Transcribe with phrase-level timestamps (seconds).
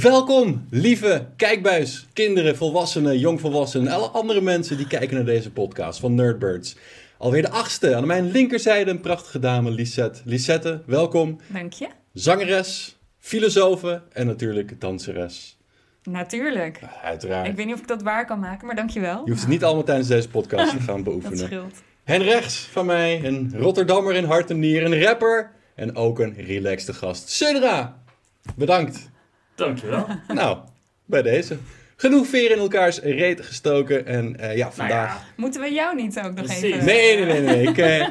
[0.00, 6.00] Welkom, lieve kijkbuis, kinderen, volwassenen, jongvolwassenen en alle andere mensen die kijken naar deze podcast
[6.00, 6.76] van Nerdbirds.
[7.18, 7.94] Alweer de achtste.
[7.96, 10.20] Aan mijn linkerzijde een prachtige dame, Lisette.
[10.24, 11.40] Lisette, welkom.
[11.46, 11.88] Dank je.
[12.12, 15.58] Zangeres, filosofe en natuurlijk danseres.
[16.02, 16.80] Natuurlijk.
[17.02, 17.46] Uiteraard.
[17.48, 19.22] Ik weet niet of ik dat waar kan maken, maar dankjewel.
[19.24, 21.38] Je hoeft het niet allemaal tijdens deze podcast te gaan Dat beoefenen.
[21.38, 21.82] scheelt.
[22.04, 26.34] En rechts van mij een Rotterdammer in hart en nier, een rapper en ook een
[26.34, 27.28] relaxte gast.
[27.28, 28.02] Sudra,
[28.56, 29.10] bedankt.
[29.54, 30.06] Dankjewel.
[30.34, 30.58] Nou,
[31.04, 31.56] bij deze.
[31.96, 35.08] Genoeg veer in elkaars reet gestoken en eh, ja, vandaag...
[35.08, 36.62] Nou ja, Moeten we jou niet ook nog Precies.
[36.62, 36.84] even...
[36.84, 37.66] Nee, nee, nee, nee.
[37.66, 38.06] Ik, eh,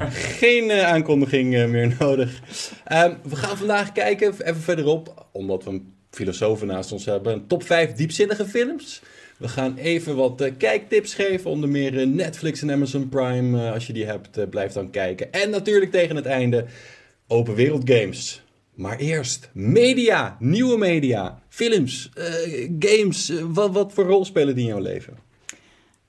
[0.40, 2.40] geen eh, aankondiging eh, meer nodig.
[2.84, 7.46] Ehm, we gaan vandaag kijken, even verderop, omdat we een filosoof naast ons hebben, een
[7.46, 9.02] top 5 diepzinnige films.
[9.38, 13.66] We gaan even wat eh, kijktips geven, onder meer Netflix en Amazon Prime.
[13.66, 15.32] Eh, als je die hebt, eh, blijf dan kijken.
[15.32, 16.64] En natuurlijk tegen het einde
[17.26, 18.42] open wereld games.
[18.74, 23.28] Maar eerst media, nieuwe media, films, eh, games.
[23.30, 25.16] Eh, wat, wat voor rol spelen die in jouw leven?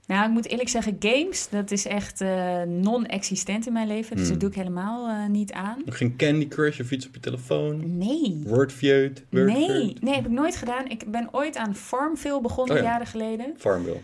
[0.07, 4.15] Nou, ik moet eerlijk zeggen, games, dat is echt eh, non-existent in mijn leven.
[4.15, 4.31] Dus Hmm.
[4.31, 5.81] dat doe ik helemaal niet aan.
[5.85, 7.97] Nog geen Candy Crush of iets op je telefoon?
[7.97, 8.41] Nee.
[8.45, 9.23] Wordfeud?
[9.29, 10.87] Nee, nee, heb ik nooit gedaan.
[10.89, 12.87] Ik ben ooit aan Farmville begonnen, Oh ja.
[12.89, 13.53] jaren geleden.
[13.57, 13.99] Farmville.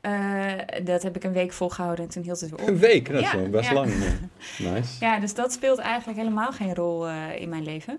[0.00, 0.52] Eh,
[0.84, 2.80] dat heb ik een week volgehouden en toen hield het weer Een op.
[2.80, 3.74] week, dat is Ja, wel best ja.
[3.74, 3.92] lang.
[3.92, 4.12] ja.
[4.72, 5.04] Nice.
[5.04, 7.98] Ja, dus dat speelt eigenlijk helemaal geen rol eh, in mijn leven.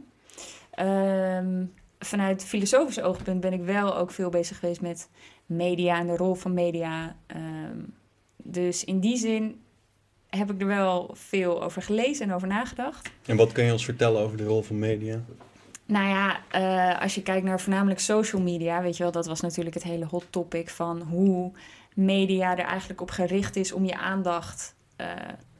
[0.72, 1.64] Ehm,
[2.00, 5.10] vanuit filosofisch oogpunt ben ik wel ook veel bezig geweest met
[5.46, 7.16] media en de rol van media.
[7.28, 7.78] Ehm,
[8.44, 9.62] dus in die zin
[10.30, 13.10] heb ik er wel veel over gelezen en over nagedacht.
[13.26, 15.20] En wat kun je ons vertellen over de rol van media?
[15.86, 19.42] Nou ja, eh, als je kijkt naar voornamelijk social media, weet je wel, dat was
[19.42, 21.52] natuurlijk het hele hot topic van hoe
[21.94, 25.08] media er eigenlijk op gericht is om je aandacht eh,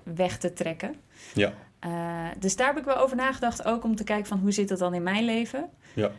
[0.04, 0.96] weg te trekken.
[1.34, 1.54] Ja.
[1.80, 4.68] Eh, dus daar heb ik wel over nagedacht, ook om te kijken van hoe zit
[4.68, 5.70] dat dan in mijn leven.
[5.96, 6.12] Ja.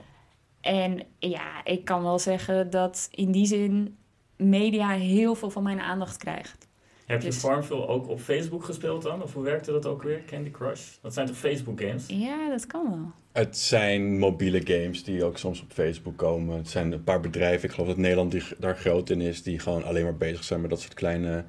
[0.60, 3.98] En ja, ik kan wel zeggen dat in die zin
[4.36, 6.68] media heel veel van mijn aandacht krijgt.
[7.12, 9.22] Heb je Dus- Farmville ook op Facebook gespeeld dan?
[9.22, 10.20] Of hoe werkte dat ook weer?
[10.26, 10.80] Candy Crush?
[11.02, 12.04] Dat zijn toch Facebook games?
[12.06, 13.12] Ja, dat kan wel.
[13.32, 16.56] Het zijn mobiele games die ook soms op Facebook komen.
[16.56, 19.58] Het zijn een paar bedrijven, ik geloof dat Nederland die, daar groot in is, die
[19.58, 21.44] gewoon alleen maar bezig zijn met dat soort kleine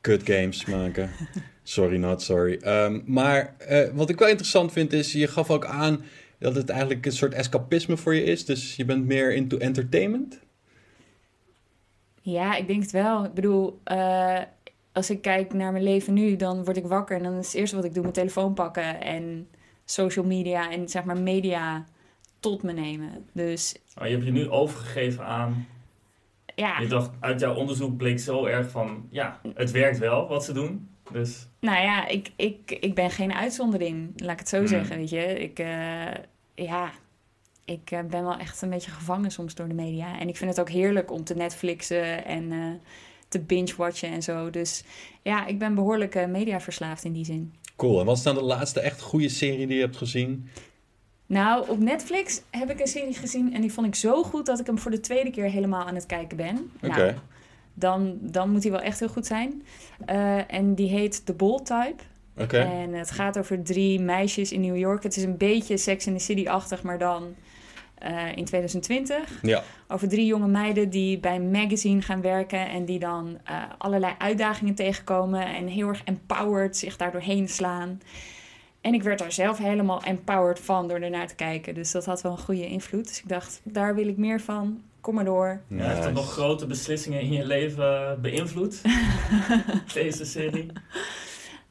[0.00, 1.10] kut games maken.
[1.62, 2.58] Sorry, not sorry.
[2.60, 6.02] Ehm, maar eh, wat ik wel interessant vind is, je gaf ook aan
[6.38, 8.44] dat het eigenlijk een soort escapisme voor je is.
[8.44, 10.40] Dus je bent meer into entertainment.
[12.20, 13.24] Ja, ik denk het wel.
[13.24, 14.40] Ik bedoel, eh,
[14.92, 17.54] als ik kijk naar mijn leven nu, dan word ik wakker en dan is het
[17.54, 19.48] eerste wat ik doe mijn telefoon pakken en
[19.84, 21.84] social media en zeg maar media
[22.40, 23.26] tot me nemen.
[23.32, 25.66] Dus Oh, je hebt je nu overgegeven aan...
[26.54, 29.06] ja, Je dacht, uit jouw onderzoek bleek zo erg van...
[29.10, 30.88] Ja, het werkt wel wat ze doen.
[31.12, 34.66] Dus nou ja, ik, ik, ik ben geen uitzondering, laat ik het zo Hmm.
[34.66, 35.40] zeggen, weet je.
[35.40, 36.14] Ik, eh,
[36.54, 36.90] ja,
[37.64, 40.18] ik eh, ben wel echt een beetje gevangen soms door de media.
[40.18, 42.58] En ik vind het ook heerlijk om te Netflixen en eh,
[43.32, 44.50] te binge-watchen en zo.
[44.50, 44.84] Dus
[45.22, 47.54] ja, ik ben behoorlijk eh, mediaverslaafd in die zin.
[47.76, 48.00] Cool.
[48.00, 50.48] En wat is dan de laatste echt goede serie die je hebt gezien?
[51.26, 54.60] Nou, op Netflix heb ik een serie gezien en die vond ik zo goed dat
[54.60, 56.70] ik hem voor de tweede keer helemaal aan het kijken ben.
[56.82, 56.96] Oké.
[56.96, 57.14] Nou,
[57.74, 59.62] dan, dan moet hij wel echt heel goed zijn.
[60.04, 62.02] Eh, en die heet The Bold Type.
[62.36, 62.58] Oké.
[62.58, 65.02] En het gaat over drie meisjes in New York.
[65.02, 67.34] Het is een beetje Sex in the City-achtig, maar dan
[68.02, 69.38] eh, in 2020.
[69.42, 69.62] Ja.
[69.88, 74.14] Over drie jonge meiden die bij een magazine gaan werken en die dan eh, allerlei
[74.18, 78.00] uitdagingen tegenkomen en heel erg empowered zich daar doorheen slaan.
[78.80, 81.74] En ik werd daar zelf helemaal empowered van door ernaar te kijken.
[81.74, 83.08] Dus dat had wel een goede invloed.
[83.08, 84.82] Dus ik dacht, daar wil ik meer van.
[85.00, 85.60] Kom maar door.
[85.68, 88.82] ja, heeft dat nog grote beslissingen in je leven beïnvloed?
[89.94, 90.66] Deze serie?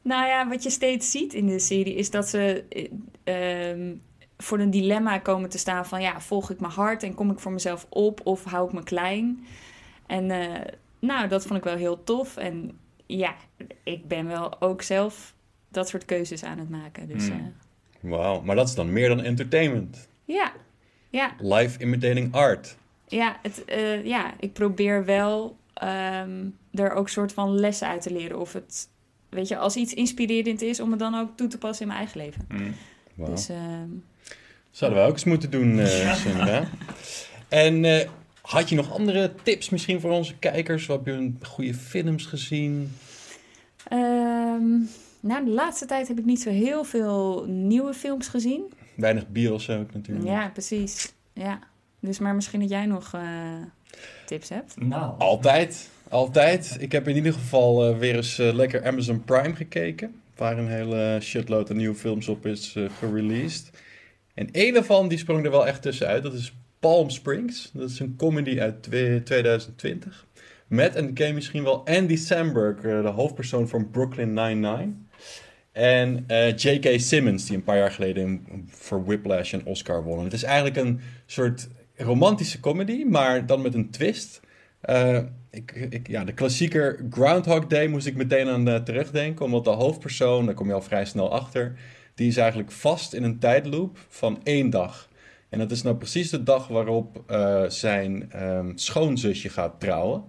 [0.02, 2.64] Nou ja, wat je steeds ziet in de serie is dat ze
[3.24, 3.96] eh, ehm,
[4.42, 7.40] voor een dilemma komen te staan van ja, volg ik mijn hart en kom ik
[7.40, 9.46] voor mezelf op of hou ik me klein?
[10.08, 10.62] En eh,
[11.00, 12.38] nou, dat vond ik wel heel tof.
[12.38, 12.72] En
[13.06, 13.36] ja,
[13.84, 15.34] ik ben wel ook zelf
[15.70, 17.08] dat soort keuzes aan het maken.
[17.08, 17.36] Dus eh,
[18.00, 18.42] Wauw.
[18.42, 20.08] Maar dat is dan meer dan entertainment.
[20.26, 20.52] ja,
[21.10, 22.78] ja, Live imitating art.
[23.08, 28.14] ja, het, eh, ja, ik probeer wel ehm, er ook soort van lessen uit te
[28.14, 28.40] leren.
[28.40, 28.90] Of het,
[29.30, 32.00] weet je, als iets inspirerend is, om het dan ook toe te passen in mijn
[32.00, 32.46] eigen leven.
[32.50, 32.74] Hmm.
[33.26, 33.90] Dus ehm,
[34.72, 36.70] Zouden wij ook eens moeten doen, eh Sandra.
[37.48, 38.08] En eh,
[38.42, 40.86] had je nog andere tips misschien voor onze kijkers?
[40.86, 42.96] Wat heb je goede films gezien?
[43.88, 44.70] Ehm,
[45.20, 48.74] nou, de laatste tijd heb ik niet zo heel veel nieuwe films gezien.
[48.96, 50.28] Weinig bios ook natuurlijk.
[50.28, 51.14] Ja, precies.
[51.34, 51.60] Ja.
[52.00, 53.22] Dus maar misschien dat jij nog eh,
[54.26, 54.76] tips hebt.
[54.80, 56.78] Nou, Altijd, altijd.
[56.80, 60.22] Ik heb in ieder geval weer eens lekker Amazon Prime gekeken.
[60.36, 63.70] Waar een hele shitload aan nieuwe films op is eh, gereleased.
[64.36, 66.24] En een ervan die sprong er wel echt tussenuit.
[66.24, 67.72] Dat is Palm Springs.
[67.74, 70.26] Dat is een comedy uit twe- 2020.
[70.68, 74.94] Met, en die ken misschien wel, Andy Samberg, eh, de hoofdpersoon van Brooklyn Nine-Nine.
[75.72, 77.00] En eh, J.K.
[77.00, 80.24] Simmons, die een paar jaar geleden voor Whiplash een Oscar won.
[80.24, 84.40] Het is eigenlijk een soort romantische comedy, maar dan met een twist.
[84.82, 85.20] Eh,
[85.52, 89.70] ik, ik, ja, de klassieker Groundhog Day moest ik meteen aan eh, terugdenken, omdat de
[89.70, 91.76] hoofdpersoon, daar kom je al vrij snel achter,
[92.16, 95.10] die is eigenlijk vast in een tijdloop van één dag.
[95.52, 100.24] En dat is nou precies de dag waarop eh, zijn ehm, schoonzusje gaat trouwen.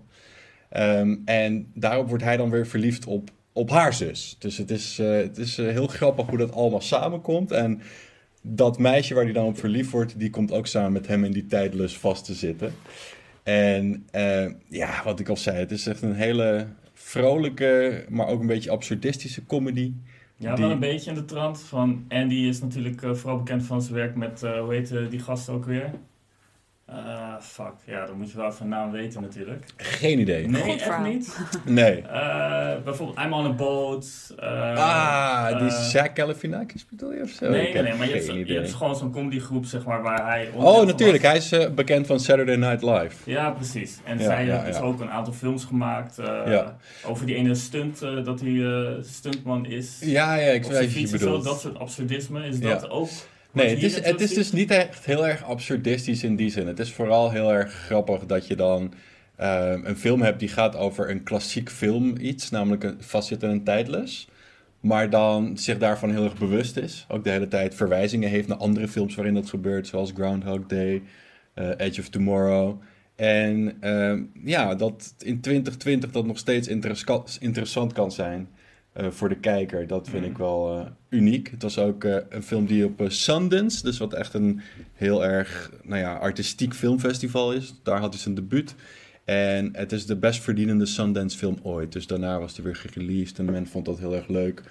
[0.68, 4.36] Ehm, en daarop wordt hij dan weer verliefd op, op haar zus.
[4.38, 7.50] Dus het is, eh, het is eh, heel grappig hoe dat allemaal samenkomt.
[7.50, 7.80] En
[8.42, 11.32] dat meisje waar hij dan op verliefd wordt, die komt ook samen met hem in
[11.32, 12.74] die tijdlus vast te zitten.
[13.42, 14.06] En
[14.68, 18.70] ja, wat ik al zei, het is echt een hele vrolijke, maar ook een beetje
[18.70, 19.92] absurdistische comedy.
[20.42, 22.04] Ja, Die- wel een beetje in de trant van...
[22.08, 25.18] Andy is natuurlijk eh, vooral bekend van zijn werk met, eh, hoe heet eh, die
[25.20, 25.90] gast ook weer?
[26.86, 29.64] Eh, fuck, ja, dan moet je wel een naam weten natuurlijk.
[29.76, 30.48] Geen idee.
[30.48, 31.04] Nee, Goed echt verhaal.
[31.04, 31.38] niet.
[31.64, 32.00] Nee.
[32.02, 34.34] Eh, bijvoorbeeld I'm on a Boat.
[34.38, 37.50] eh, ah, die Zach Galifianakis bedoel je of zo?
[37.50, 40.50] Nee, nee, nee, maar je hebt, je gewoon zo'n comedygroep, zeg maar, waar hij...
[40.54, 41.22] Oh, van natuurlijk.
[41.22, 41.50] was.
[41.50, 43.30] Hij is bekend van Saturday Night Live.
[43.30, 43.98] Ja, precies.
[44.04, 44.82] En Ja, zij ja, heeft dus ja.
[44.82, 46.76] ook een aantal films gemaakt eh, Ja.
[47.06, 49.98] over die ene stunt, dat hij eh, stuntman is.
[50.00, 51.44] Ja, ja, ik weet wat je zo, bedoelt.
[51.44, 52.46] dat soort absurdisme.
[52.46, 52.68] Is Ja.
[52.68, 53.08] dat ook...
[53.52, 56.66] Nee, het is, het is dus niet echt heel erg absurdistisch in die zin.
[56.66, 58.92] Het is vooral heel erg grappig dat je dan
[59.36, 63.54] eh, een film hebt die gaat over een klassiek film iets, namelijk een vastzitten in
[63.54, 64.28] een tijdlus.
[64.80, 67.06] Maar dan zich daarvan heel erg bewust is.
[67.08, 71.02] Ook de hele tijd verwijzingen heeft naar andere films waarin dat gebeurt, zoals Groundhog Day,
[71.54, 72.80] eh, Edge of Tomorrow.
[73.16, 78.48] En ehm, ja, dat in 2020 dat nog steeds interessa- interessant kan zijn
[78.92, 79.86] eh, voor de kijker.
[79.86, 81.50] Dat vind ik wel eh, uniek.
[81.50, 84.60] Het was ook eh, een film die op Sundance, dus wat echt een
[84.94, 87.74] heel erg nou ja, artistiek filmfestival is.
[87.82, 88.74] Daar had hij zijn debuut.
[89.24, 91.92] En het is de best verdienende Sundance film ooit.
[91.92, 94.62] Dus daarna was hij weer gereleased en men vond dat heel erg leuk.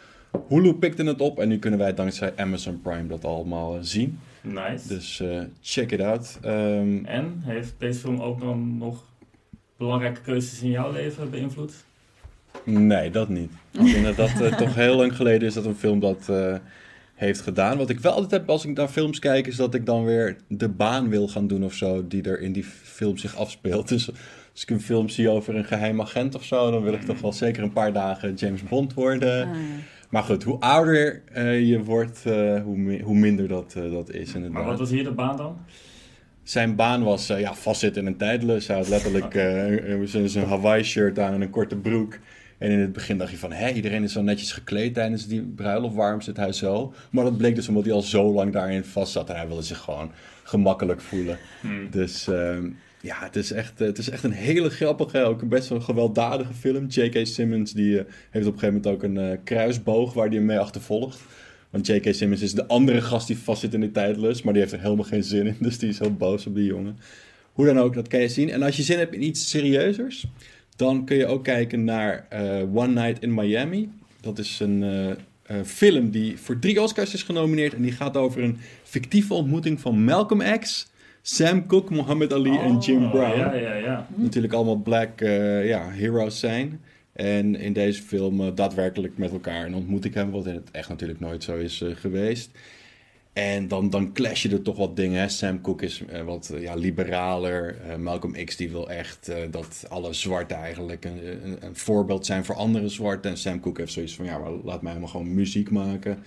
[0.48, 4.20] Hulu pikte het op en nu kunnen wij dankzij Amazon Prime dat allemaal zien.
[4.42, 4.88] Nice.
[4.88, 5.24] Dus
[5.62, 6.40] check it out.
[6.42, 9.04] Ehm, En heeft deze film ook dan nog
[9.78, 11.74] belangrijke keuzes in jouw leven beïnvloed?
[12.66, 13.52] Nee, dat niet.
[13.72, 16.56] Ik denk dat dat eh, toch heel lang geleden is dat een film dat eh,
[17.16, 17.78] heeft gedaan.
[17.78, 20.36] Wat ik wel altijd heb als ik naar films kijk, is dat ik dan weer
[20.48, 23.88] de baan wil gaan doen of zo, die er in die film zich afspeelt.
[23.88, 24.10] Dus
[24.52, 27.22] als ik een film zie over een geheim agent of zo, dan wil ik toch
[27.22, 29.42] wel zeker een paar dagen James Bond worden.
[29.48, 29.60] Ah, ja.
[30.10, 34.10] Maar goed, hoe ouder eh, je wordt, eh, hoe, mi- hoe minder dat, eh, dat
[34.12, 34.52] is inderdaad.
[34.60, 35.58] Maar wat was hier de baan dan?
[36.44, 38.68] Zijn baan was eh, ja, vastzitten in een tijdlus.
[38.68, 39.34] Hij had letterlijk
[40.10, 42.20] zijn zijn Hawaii-shirt aan en een korte broek.
[42.62, 45.42] En in het begin dacht je van, hé, iedereen is zo netjes gekleed tijdens die
[45.42, 45.96] bruiloft.
[45.96, 46.94] Waarom zit hij zo?
[47.10, 49.30] Maar dat bleek dus omdat hij al zo lang daarin vast zat.
[49.30, 50.12] En hij wilde zich gewoon
[50.44, 51.38] gemakkelijk voelen.
[51.62, 51.90] Hmm.
[51.90, 52.70] Dus ehm,
[53.02, 56.54] ja, het is, echt, het is echt een hele grappige, ook een best wel gewelddadige
[56.54, 56.86] film.
[56.86, 57.26] J.K.
[57.26, 60.46] Simmons die, eh, heeft op een gegeven moment ook een eh, kruisboog waar hij hem
[60.46, 61.20] mee achtervolgt.
[61.70, 62.14] Want J.K.
[62.14, 65.06] Simmons is de andere gast die vastzit in de tijdlus, maar die heeft er helemaal
[65.06, 65.56] geen zin in.
[65.68, 66.98] Dus die is heel boos op die jongen.
[67.52, 68.50] Hoe dan ook, dat kan je zien.
[68.50, 70.28] En als je zin hebt in iets serieuzers,
[70.76, 73.90] dan kun je ook kijken naar eh, One Night in Miami.
[74.22, 75.10] Dat is een eh,
[75.52, 77.74] eh, film die voor drie Oscars is genomineerd.
[77.74, 80.92] En die gaat over een fictieve ontmoeting van Malcolm X,
[81.22, 84.08] Sam Cooke, Muhammad Ali en Jim Oh, Brown Ja, ja, ja.
[84.16, 86.82] natuurlijk allemaal black eh, ja, heroes zijn.
[87.14, 91.20] En in deze film daadwerkelijk met elkaar een ontmoeting hebben, wat in het echt natuurlijk
[91.20, 92.50] nooit zo is geweest.
[93.34, 95.20] En dan, dan je er toch wat dingen.
[95.22, 95.28] Hè?
[95.28, 97.82] Sam Cooke is eh, wat eh, ja, liberaler.
[97.82, 102.46] Eh, Malcolm X die wil echt dat alle zwarten eigenlijk een, een, een voorbeeld zijn
[102.46, 103.32] voor andere zwarten.
[103.32, 106.24] En Sam Cooke heeft zoiets van, ja, laat mij maar gewoon muziek maken.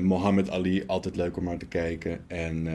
[0.00, 2.20] Mohammed Ali, altijd leuk om naar te kijken.
[2.26, 2.66] En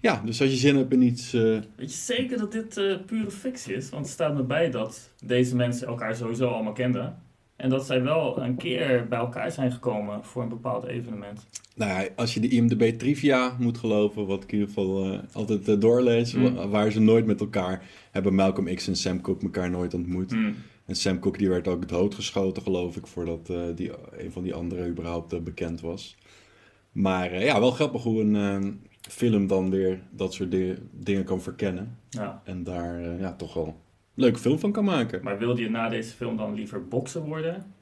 [0.00, 1.32] ja, dus als je zin hebt in iets...
[1.32, 2.74] Weet je zeker dat dit
[3.06, 3.88] pure fictie is?
[3.90, 7.18] Want het staat me bij dat deze mensen elkaar sowieso allemaal kenden.
[7.60, 11.46] En dat zij wel een keer bij elkaar zijn gekomen voor een bepaald evenement.
[11.74, 15.18] Nou ja, als je de IMDb trivia moet geloven, wat ik in ieder geval eh,
[15.32, 16.54] altijd eh, doorlees, Mm.
[16.54, 20.30] wa- waren ze nooit met elkaar, hebben Malcolm X en Sam Cooke elkaar nooit ontmoet.
[20.30, 20.54] Hmm.
[20.86, 24.54] En Sam Cooke die werd ook doodgeschoten, geloof ik, voordat eh, die, een van die
[24.54, 26.16] anderen überhaupt bekend was.
[26.92, 31.96] Maar ja, wel grappig hoe een film dan weer dat soort di- dingen kan verkennen.
[32.10, 32.42] Ja.
[32.44, 33.76] En daar ja, toch wel
[34.20, 35.20] leuke film van kan maken.
[35.22, 37.72] Maar wilde je na deze film dan liever bokser worden?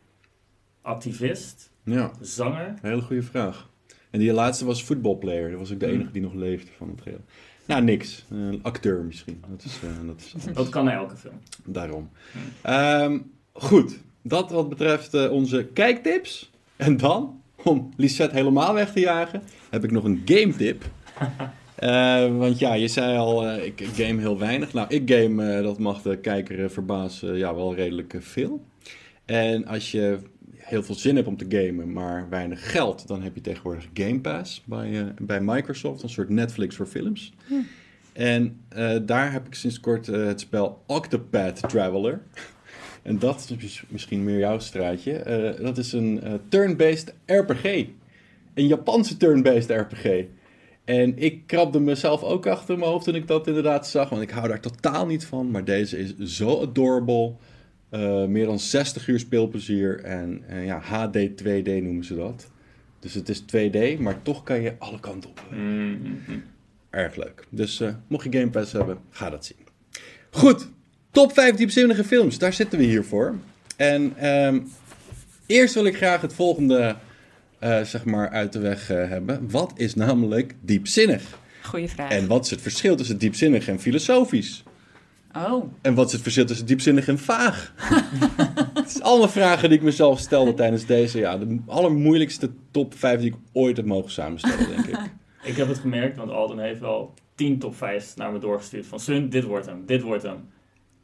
[0.83, 1.71] Activist?
[1.85, 2.75] Ja, Zanger?
[2.83, 3.69] hele goede vraag.
[4.11, 5.51] En die laatste was voetbalplayer.
[5.51, 5.93] Dat was ook de Mm.
[5.93, 7.21] enige die nog leefde van het geheel.
[7.65, 8.25] Nou, niks.
[8.31, 9.43] Een acteur misschien.
[9.51, 10.35] Dat is, eh, dat is.
[10.55, 11.35] Dat kan elke film.
[11.65, 12.09] Daarom.
[12.63, 13.19] Ehm,
[13.53, 13.99] goed.
[14.23, 16.51] Dat wat betreft eh, onze kijktips.
[16.77, 20.85] En dan, om Lisette helemaal weg te jagen, heb ik nog een game tip.
[21.79, 24.73] Eh, want ja, je zei al, eh, ik ik game heel weinig.
[24.73, 28.65] Nou, ik game, eh, dat mag de kijker verbazen, ja, wel redelijk veel.
[29.25, 30.19] En als je
[30.57, 34.21] heel veel zin hebt om te gamen, maar weinig geld, dan heb je tegenwoordig Game
[34.21, 37.33] Pass bij, bij Microsoft, een soort Netflix voor films.
[38.13, 42.21] En eh, daar heb ik sinds kort het spel Octopath Traveler.
[43.03, 45.57] En dat is misschien meer jouw straatje.
[45.61, 47.65] Dat is een turn-based RPG.
[48.55, 50.25] Een Japanse turn-based RPG.
[50.89, 54.09] En ik krabde mezelf ook achter mijn hoofd toen ik dat inderdaad zag.
[54.09, 55.51] Want ik hou daar totaal niet van.
[55.51, 57.33] Maar deze is zo adorable.
[57.89, 60.01] Eh, meer dan 60 uur speelplezier.
[60.01, 62.51] En ja, HD 2D noemen ze dat.
[63.01, 65.43] Dus het is 2D, maar toch kan je alle kanten op.
[65.51, 66.39] Mhm.
[66.91, 67.47] Erg leuk.
[67.51, 69.57] Dus eh, mocht je Game Pass hebben, ga dat zien.
[70.31, 70.69] Goed,
[71.11, 72.39] top 5 diepzinnige films.
[72.39, 73.35] Daar zitten we hier voor.
[73.77, 74.61] En ehm,
[75.47, 76.97] eerst wil ik graag het volgende
[77.59, 79.51] eh, zeg maar uit de weg eh, hebben.
[79.51, 81.39] Wat is namelijk diepzinnig?
[81.63, 82.11] Goeie vraag.
[82.11, 84.63] En wat is het verschil tussen diepzinnig en filosofisch?
[85.37, 87.73] Oh, En wat is het verschil tussen diepzinnig en vaag?
[88.75, 93.21] Het zijn allemaal vragen die ik mezelf stelde tijdens deze, ja, de allermoeilijkste top 5
[93.21, 94.99] die ik ooit heb mogen samenstellen, denk ik.
[95.43, 98.87] Ik heb het gemerkt, want Alden heeft wel 10 top 5 naar me doorgestuurd.
[98.87, 100.37] Van Sun, dit wordt hem, dit wordt hem.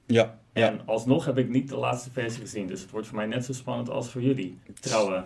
[0.07, 0.71] Ja, ja.
[0.71, 2.67] En alsnog heb ik niet de laatste versie gezien.
[2.67, 4.59] Dus het wordt voor mij net zo spannend als voor jullie.
[4.81, 5.25] Trouwe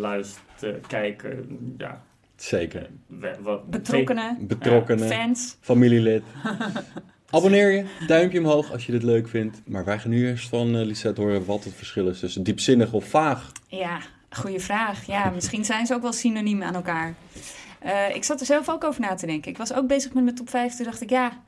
[0.00, 1.44] luister, kijker,
[1.78, 2.02] ja.
[2.36, 2.90] zeker.
[3.06, 5.56] we- wat- betrokkenen, Betrokkenen, fans.
[5.60, 6.22] familielid.
[7.30, 9.60] Abonneer je, duimpje omhoog als je dit leuk vindt.
[9.64, 12.92] Maar wij gaan nu eerst van eh, Lisette horen wat het verschil is tussen diepzinnig
[12.92, 13.52] of vaag.
[13.66, 13.98] Ja,
[14.30, 15.06] goede vraag.
[15.06, 17.14] Ja, misschien zijn ze ook wel synoniem aan elkaar.
[17.78, 19.50] Eh, ik zat er zelf ook over na te denken.
[19.50, 20.74] Ik was ook bezig met mijn top 5.
[20.76, 21.42] Toen dacht ik, ja,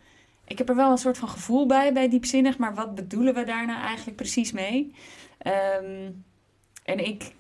[0.47, 2.59] ik heb er wel een soort van gevoel bij, bij diepzinnig.
[2.59, 4.95] Maar wat bedoelen we daar nou eigenlijk precies mee?
[5.39, 6.11] Ehm,
[6.85, 7.33] en ik,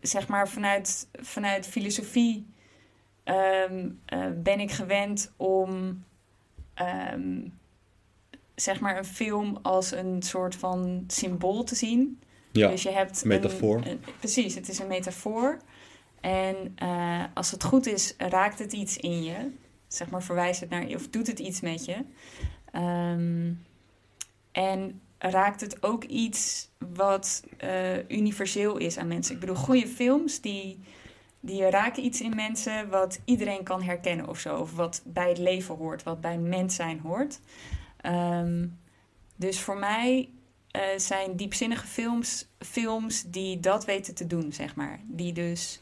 [0.00, 2.46] zeg maar, vanuit, vanuit filosofie
[3.24, 6.04] ehm, eh, ben ik gewend om,
[6.74, 7.40] ehm,
[8.54, 12.20] zeg maar, een film als een soort van symbool te zien.
[12.52, 13.76] Ja, Dus je hebt metafoor.
[13.76, 15.58] Een, een- precies, het is een metafoor.
[16.20, 19.50] En eh, als het goed is, raakt het iets in je.
[19.86, 21.96] Zeg maar, verwijst het naar je of doet het iets met je.
[22.72, 23.52] Ehm,
[24.52, 29.34] en raakt het ook iets wat eh, universeel is aan mensen.
[29.34, 30.80] Ik bedoel, goede films die,
[31.40, 34.56] die raken iets in mensen wat iedereen kan herkennen of zo.
[34.56, 37.40] Of wat bij het leven hoort, wat bij mens zijn hoort.
[38.00, 38.66] Ehm,
[39.36, 40.28] dus voor mij
[40.70, 45.00] eh, zijn diepzinnige films films die dat weten te doen, zeg maar.
[45.06, 45.80] Die dus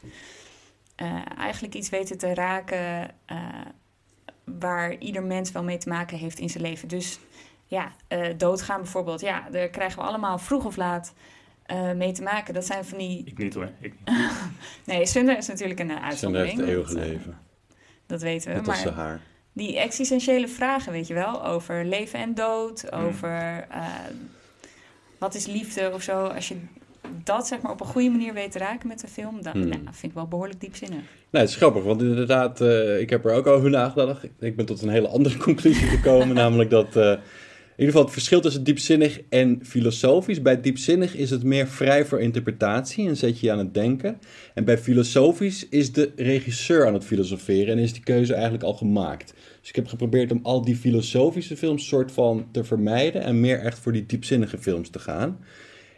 [0.95, 3.15] eh, eigenlijk iets weten te raken
[4.59, 6.87] waar ieder mens wel mee te maken heeft in zijn leven.
[6.87, 7.19] Dus
[7.69, 9.21] ja, eh, doodgaan bijvoorbeeld.
[9.21, 11.13] Ja, daar krijgen we allemaal vroeg of laat
[11.65, 12.53] eh, mee te maken.
[12.53, 13.21] Dat zijn van die...
[13.25, 13.69] Ik niet hoor.
[13.81, 14.17] Ik niet.
[14.85, 16.49] Nee, Sunder is natuurlijk een eh, uitzondering.
[16.49, 17.37] heeft het eeuwige dat, leven.
[18.05, 18.55] Dat weten we.
[18.55, 19.21] Net maar haar.
[19.53, 23.05] die existentiële vragen, weet je wel, over leven en dood, Hmm.
[23.05, 23.85] over eh,
[25.17, 26.25] wat is liefde of zo.
[26.25, 26.55] Als je
[27.23, 29.67] dat zeg maar op een goede manier weet te raken met de film, dan Hmm.
[29.69, 31.01] nou, vind ik wel behoorlijk diepzinnig.
[31.29, 34.23] Nee, het is grappig, want inderdaad, eh, ik heb er ook over nagedacht.
[34.39, 37.13] Ik ben tot een hele andere conclusie gekomen, namelijk dat eh,
[37.85, 40.41] ieder geval het verschil tussen diepzinnig en filosofisch.
[40.41, 44.19] Bij diepzinnig is het meer vrij voor interpretatie en zet je je aan het denken.
[44.53, 48.73] En bij filosofisch is de regisseur aan het filosoferen en is die keuze eigenlijk al
[48.73, 49.33] gemaakt.
[49.59, 53.59] Dus ik heb geprobeerd om al die filosofische films soort van te vermijden en meer
[53.59, 55.39] echt voor die diepzinnige films te gaan.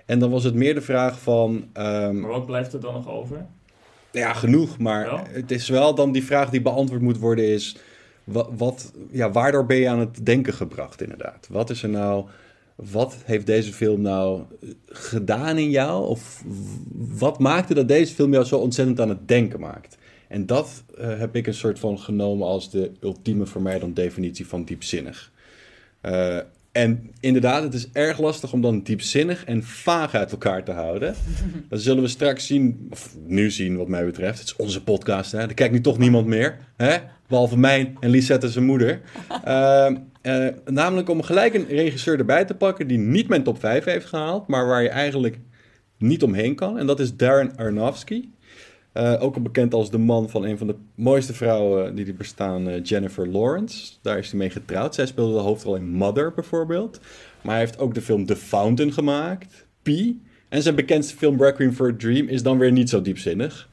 [0.06, 1.66] En dan was het meer de vraag van...
[1.74, 3.46] ehm, Maar wat blijft er dan nog over?
[4.12, 4.78] ja, genoeg.
[4.78, 5.22] Maar Wel?
[5.30, 7.78] het is wel dan die vraag die beantwoord moet worden is...
[8.32, 11.48] Wat, wat, ja, waardoor ben je aan het denken gebracht inderdaad?
[11.50, 12.26] Wat is er nou...
[12.76, 14.42] Wat heeft deze film nou
[14.86, 16.08] gedaan in jou?
[16.08, 16.44] Of
[16.96, 19.98] wat maakte dat deze film jou zo ontzettend aan het denken maakt?
[20.28, 23.94] En dat eh, heb ik een soort van genomen als de ultieme voor mij dan
[23.94, 25.32] definitie van diepzinnig.
[26.02, 26.38] Eh,
[26.72, 31.16] en inderdaad, het is erg lastig om dan diepzinnig en vaag uit elkaar te houden.
[31.70, 34.40] Dat zullen we straks zien, of nu zien wat mij betreft.
[34.40, 35.40] Het is onze podcast, hè?
[35.40, 36.58] er kijkt nu toch niemand meer.
[36.78, 36.98] Hè?
[37.32, 39.02] Behalve mij en Lisette zijn moeder.
[39.44, 43.84] Ehm, eh, namelijk om gelijk een regisseur erbij te pakken die niet mijn top 5
[43.84, 45.40] heeft gehaald, maar waar je eigenlijk
[45.98, 46.78] niet omheen kan.
[46.78, 48.30] En dat is Darren Aronofsky.
[48.94, 52.14] Eh, ook al bekend als de man van een van de mooiste vrouwen die er
[52.14, 53.94] bestaan, eh, Jennifer Lawrence.
[54.02, 54.96] Daar is hij mee getrouwd.
[54.96, 57.00] Zij speelde de hoofdrol in Mother bijvoorbeeld.
[57.42, 60.22] Maar hij heeft ook de film The Fountain gemaakt, Pi.
[60.50, 63.70] En zijn bekendste film Requiem for a Dream is dan weer niet zo diepzinnig.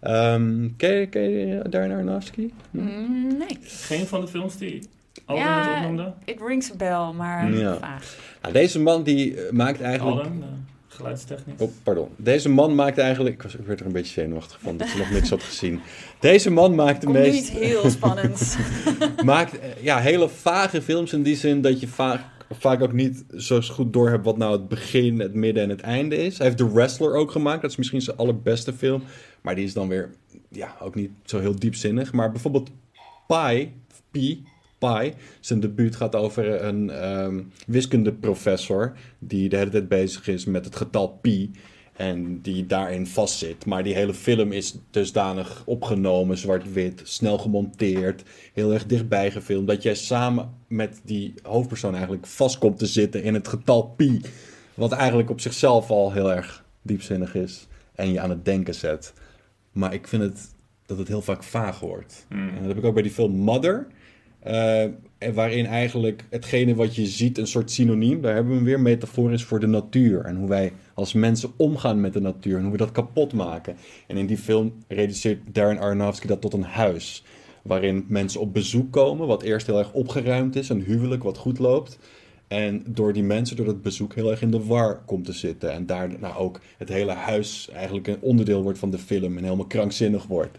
[0.00, 2.50] Ehm ken, je, ken je Darren Aronofsky?
[2.70, 4.82] Mm, nee, Geen van de films die
[5.24, 6.12] Alden Ja, opnoemde?
[6.24, 7.76] it rings a bell, maar Ja.
[7.78, 8.16] vaag.
[8.42, 10.16] Nou, deze man die eh, maakt eigenlijk...
[10.16, 10.68] Alden?
[10.88, 11.60] geluidstechnisch.
[11.60, 12.08] Oh, pardon.
[12.16, 13.34] Deze man maakte eigenlijk...
[13.34, 15.80] Ik, was, ik werd er een beetje zenuwachtig van dat ze nog niks had gezien.
[16.20, 17.38] Deze man maakt de Komt meest...
[17.38, 18.56] iets heel spannends.
[19.24, 23.24] maakt eh, ja, hele vage films in die zin dat je vaak, vaak ook niet
[23.36, 26.36] zo goed door hebt wat nou het begin, het midden en het einde is.
[26.38, 27.62] Hij heeft The Wrestler ook gemaakt.
[27.62, 29.02] Dat is misschien zijn allerbeste film.
[29.40, 30.10] Maar die is dan weer
[30.48, 32.12] ja, ook niet zo heel diepzinnig.
[32.12, 32.70] Maar bijvoorbeeld
[33.26, 33.72] Pi,
[34.10, 34.44] Pi,
[34.78, 40.64] Pi, zijn debuut gaat over een ehm, wiskundeprofessor die de hele tijd bezig is met
[40.64, 41.50] het getal pi.
[41.92, 43.66] En die daarin vastzit.
[43.66, 49.66] Maar die hele film is dusdanig opgenomen, zwart-wit, snel gemonteerd, heel erg dichtbij gefilmd.
[49.66, 54.20] Dat jij samen met die hoofdpersoon eigenlijk vast komt te zitten in het getal pi.
[54.74, 57.66] Wat eigenlijk op zichzelf al heel erg diepzinnig is.
[57.94, 59.12] En je aan het denken zet.
[59.72, 60.54] Maar ik vind het
[60.86, 62.26] dat het heel vaak vaag wordt.
[62.28, 62.48] Hmm.
[62.48, 63.86] En dat heb ik ook bij die film Mother.
[64.40, 64.84] eh,
[65.34, 68.20] waarin eigenlijk hetgene wat je ziet een soort synoniem.
[68.20, 70.20] Daar hebben we weer metaforisch voor de natuur.
[70.24, 72.56] En hoe wij als mensen omgaan met de natuur.
[72.56, 73.76] En hoe we dat kapot maken.
[74.06, 77.24] En in die film reduceert Darren Aronofsky dat tot een huis.
[77.62, 79.26] Waarin mensen op bezoek komen.
[79.26, 80.68] Wat eerst heel erg opgeruimd is.
[80.68, 81.98] Een huwelijk wat goed loopt.
[82.50, 85.72] En door die mensen, door dat bezoek, heel erg in de war komt te zitten.
[85.72, 89.36] En daarna ook het hele huis eigenlijk een onderdeel wordt van de film.
[89.36, 90.58] En helemaal krankzinnig wordt.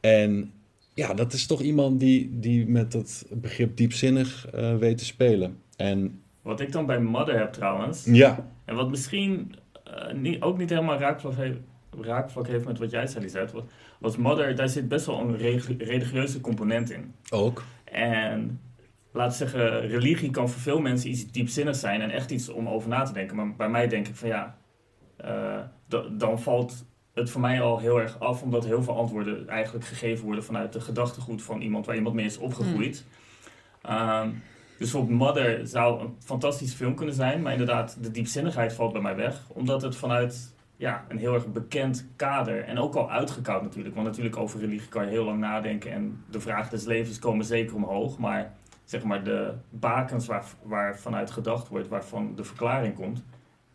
[0.00, 0.52] En
[0.94, 5.58] ja, dat is toch iemand die, die met dat begrip diepzinnig eh, weet te spelen.
[5.76, 10.58] En Wat ik dan bij Mother heb trouwens, ja, en wat misschien eh, niet, ook
[10.58, 11.58] niet helemaal raakvlak heeft,
[12.00, 13.64] raakvlak heeft met wat jij zei, Lisette, was,
[13.98, 15.36] was Mother, daar zit best wel een
[15.78, 17.14] religieuze component in.
[17.30, 17.64] ook.
[17.84, 18.60] En
[19.12, 22.68] laten we zeggen, religie kan voor veel mensen iets diepzinnigs zijn en echt iets om
[22.68, 23.36] over na te denken.
[23.36, 24.56] Maar bij mij denk ik van ja,
[25.16, 29.48] eh, da- dan valt het voor mij al heel erg af, omdat heel veel antwoorden
[29.48, 33.04] eigenlijk gegeven worden vanuit de gedachtegoed van iemand waar iemand mee is opgegroeid.
[33.82, 34.30] Ehm,
[34.78, 39.02] dus op Mother zou een fantastische film kunnen zijn, maar inderdaad, de diepzinnigheid valt bij
[39.02, 43.62] mij weg, omdat het vanuit ja, een heel erg bekend kader en ook al uitgekoud
[43.62, 47.18] natuurlijk, want natuurlijk over religie kan je heel lang nadenken en de vragen des levens
[47.18, 48.52] komen zeker omhoog, maar
[48.88, 53.22] zeg maar de bakens waar, waar vanuit gedacht wordt, waarvan de verklaring komt,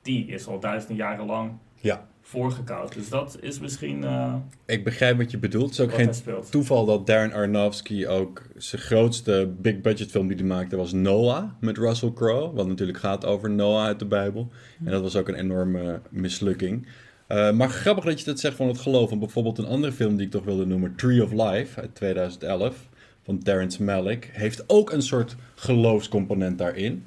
[0.02, 2.06] die is al duizenden jaren lang Ja.
[2.22, 2.94] voorgekoud.
[2.94, 4.36] Dus dat is misschien eh,
[4.66, 5.78] Ik begrijp wat je bedoelt.
[5.78, 10.38] Het is ook geen toeval dat Darren Aronofsky ook zijn grootste big budget film die
[10.38, 12.54] hij maakte was Noah met Russell Crowe.
[12.56, 14.50] Wat natuurlijk gaat over Noah uit de Bijbel.
[14.86, 16.88] En dat was ook een enorme mislukking.
[17.28, 19.10] Eh, maar grappig dat je dat zegt van het geloof.
[19.10, 22.88] Want bijvoorbeeld een andere film die ik toch wilde noemen, Tree of Life uit 2011
[23.24, 27.04] van Terrence Malick, heeft ook een soort geloofscomponent daarin.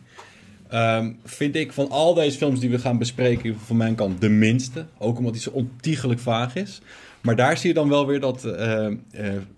[0.69, 4.29] Ehm, vind ik van al deze films die we gaan bespreken, van mijn kant de
[4.29, 4.87] minste.
[4.99, 6.81] Ook omdat hij zo ontiegelijk vaag is.
[7.21, 8.95] Maar daar zie je dan wel weer dat eh, eh,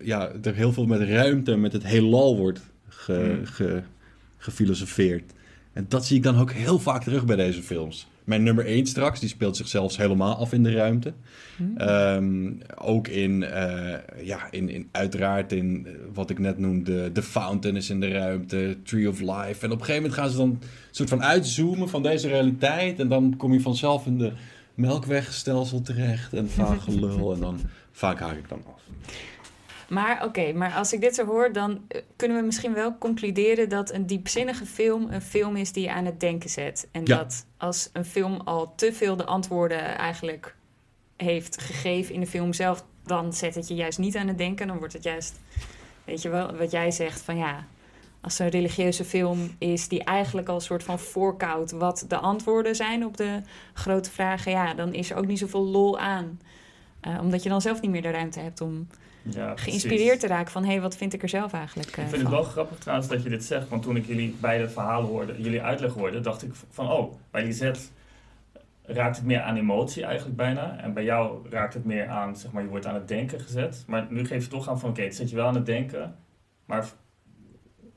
[0.03, 3.45] ja, er heel veel met ruimte, met het heelal wordt ge, Hmm.
[3.45, 3.81] ge-
[4.37, 5.31] gefilosofeerd.
[5.73, 8.07] En dat zie ik dan ook heel vaak terug bij deze films.
[8.29, 11.13] Mijn nummer 1 straks, die speelt zich zelfs helemaal af in de ruimte.
[11.77, 17.21] Ehm, ook in, eh, ja, in, in, uiteraard in eh, wat ik net noemde, The
[17.21, 19.65] Fountain is in de ruimte, Tree of Life.
[19.65, 20.59] En op een gegeven moment gaan ze dan een
[20.91, 22.99] soort van uitzoomen van deze realiteit.
[22.99, 24.31] En dan kom je vanzelf in de
[24.73, 27.33] melkwegstelsel terecht en vaag gelul.
[27.33, 27.59] en dan
[27.91, 28.81] vaak haak ik dan af.
[29.89, 33.69] Maar oké, maar als ik dit zo hoor, dan eh, kunnen we misschien wel concluderen
[33.69, 36.87] dat een diepzinnige film een film is die je aan het denken zet.
[36.91, 37.17] En Ja.
[37.17, 40.55] dat als een film al te veel de antwoorden eigenlijk
[41.17, 44.67] heeft gegeven in de film zelf, dan zet het je juist niet aan het denken.
[44.67, 45.39] Dan wordt het juist,
[46.03, 47.65] weet je wel, wat jij zegt van ja,
[48.21, 52.17] als er een religieuze film is die eigenlijk al een soort van voorkoudt wat de
[52.17, 53.41] antwoorden zijn op de
[53.73, 56.39] grote vragen, ja, dan is er ook niet zoveel lol aan.
[56.99, 58.87] Eh, omdat je dan zelf niet meer de ruimte hebt om
[59.21, 62.09] Ja, geïnspireerd te raken van hé, hey, wat vind ik er zelf eigenlijk eh, Ik
[62.09, 65.09] vind het wel grappig trouwens dat je dit zegt, want toen ik jullie beide verhalen
[65.09, 67.79] hoorde, jullie uitleg hoorde, dacht ik van oh, bij Lisette
[68.93, 70.77] raakt het meer aan emotie eigenlijk bijna.
[70.77, 73.83] En bij jou raakt het meer aan, zeg maar, je wordt aan het denken gezet.
[73.87, 76.15] Maar nu geef je toch aan van oké, het zet je wel aan het denken,
[76.65, 76.89] maar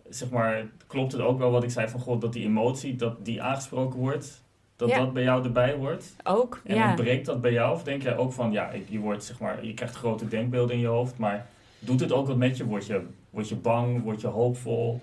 [0.08, 3.24] zeg maar, klopt het ook wel wat ik zei van god, dat die emotie, dat
[3.24, 4.41] die aangesproken wordt,
[4.82, 4.98] dat Ja.
[4.98, 6.04] dat bij jou erbij hoort?
[6.24, 6.86] Ook, En ja.
[6.88, 7.74] ontbreekt dat bij jou?
[7.74, 10.80] Of denk jij ook van, ja, je, wordt, zeg maar, je krijgt grote denkbeelden in
[10.80, 11.46] je hoofd, maar
[11.78, 12.64] doet het ook wat met je?
[12.64, 14.02] Word je, word je bang?
[14.02, 15.00] Word je hoopvol?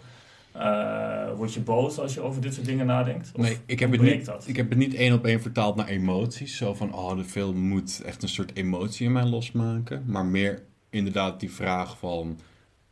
[0.52, 3.32] Eh, word je boos als je over dit soort dingen nadenkt?
[3.34, 4.44] Of Nee, ik heb, het niet, dat?
[4.48, 6.58] ik heb het niet één op één vertaald naar emoties.
[6.58, 10.04] Zo van, oh, de film moet echt een soort emotie in mij losmaken.
[10.08, 12.39] Maar meer inderdaad die vraag van,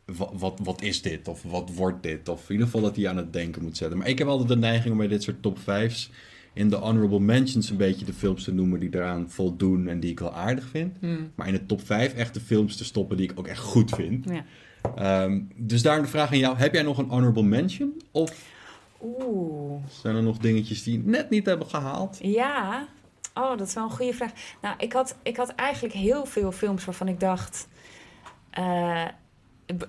[0.04, 1.28] wat, wat, wat is dit?
[1.28, 2.28] Of wat wordt dit?
[2.28, 3.98] Of in ieder geval dat hij aan het denken moet zetten.
[3.98, 6.10] Maar ik heb altijd de neiging om bij dit soort top 5's
[6.58, 10.10] in de honorable mentions een beetje de films te noemen die daaraan voldoen en die
[10.10, 10.96] ik wel aardig vind.
[11.00, 13.60] Hmm, Maar in de top 5 echt de films te stoppen die ik ook echt
[13.60, 14.24] goed vind.
[14.30, 14.44] ja.
[14.96, 18.02] Ehm, dus daarom de vraag aan jou, heb jij nog een honorable mention?
[18.10, 18.44] Of
[19.02, 19.82] Oeh.
[19.90, 22.18] zijn er nog dingetjes die net niet hebben gehaald?
[22.22, 22.88] Ja,
[23.34, 24.32] Oh, dat is wel een goede vraag.
[24.62, 27.68] Nou, ik had, ik had eigenlijk heel veel films waarvan ik dacht...
[28.50, 29.04] eh,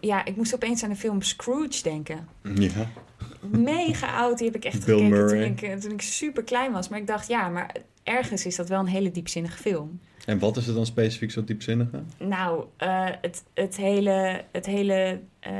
[0.01, 2.27] ja, ik moest opeens aan de film Scrooge denken.
[2.55, 2.89] Ja.
[3.41, 6.71] Mega oud, die heb ik echt Bill gekeken toen ik, eh, toen ik super klein
[6.71, 6.89] was.
[6.89, 9.99] Maar ik dacht, ja, maar ergens is dat wel een hele diepzinnige film.
[10.25, 12.03] En wat is het dan specifiek zo diepzinnige?
[12.17, 14.43] Nou, eh, het, het hele...
[14.51, 15.53] Het hele eh,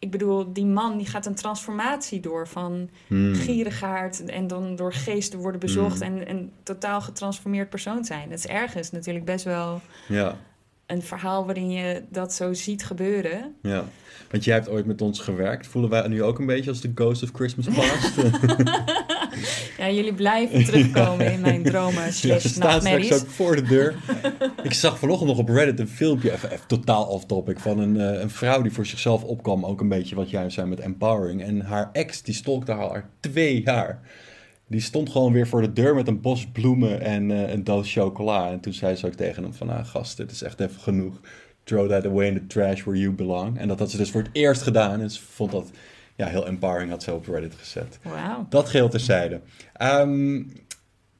[0.00, 3.34] ik bedoel, die man die gaat een transformatie door van Hmm.
[3.34, 6.02] gierigaard en dan door geesten worden bezocht Mm.
[6.02, 8.28] en een totaal getransformeerd persoon zijn.
[8.28, 10.36] Dat is ergens natuurlijk best wel Ja,
[10.88, 13.54] een verhaal waarin je dat zo ziet gebeuren.
[13.62, 13.84] ja.
[14.30, 15.66] Want jij hebt ooit met ons gewerkt.
[15.66, 18.14] Voelen wij nu ook een beetje als de Ghost of Christmas Past?
[19.78, 23.62] Ja, jullie blijven terugkomen in mijn dromen Ja, slash ze staan straks ook voor de
[23.62, 23.94] deur.
[24.62, 28.20] ik zag vanochtend nog op Reddit een filmpje, even, even totaal off-topic, van een, eh,
[28.20, 29.64] een vrouw die voor zichzelf opkwam.
[29.66, 31.42] Ook een beetje wat jij zei met empowering.
[31.42, 34.00] En haar ex, die stalkte haar twee jaar.
[34.68, 37.92] Die stond gewoon weer voor de deur met een bos bloemen en eh, een doos
[37.92, 38.50] chocola.
[38.50, 41.20] En toen zei ze ook tegen hem van, ah gast, dit is echt even genoeg.
[41.64, 43.58] Throw that away in the trash where you belong.
[43.58, 45.00] En dat had ze dus voor het eerst gedaan.
[45.00, 45.70] En ze vond dat
[46.16, 47.98] ja, heel empowering, had ze op Reddit gezet.
[48.02, 48.46] Wauw.
[48.48, 49.40] Dat geheel terzijde.
[49.72, 50.42] Ehm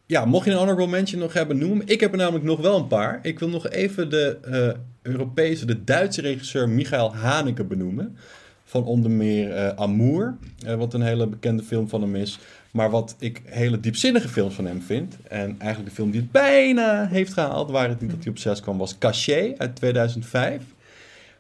[0.09, 1.83] ja, mocht je een honorable mention nog hebben, noem hem.
[1.85, 3.19] Ik heb er namelijk nog wel een paar.
[3.23, 8.17] Ik wil nog even de eh, Europese, de Duitse regisseur Michael Haneke benoemen.
[8.65, 10.37] Van onder meer eh, Amour,
[10.77, 12.39] wat een hele bekende film van hem is.
[12.73, 15.17] Maar wat ik hele diepzinnige films van hem vind.
[15.29, 18.39] En eigenlijk de film die het bijna heeft gehaald, waar het niet dat hij op
[18.39, 20.63] 6 kwam, was Cachet uit 2005.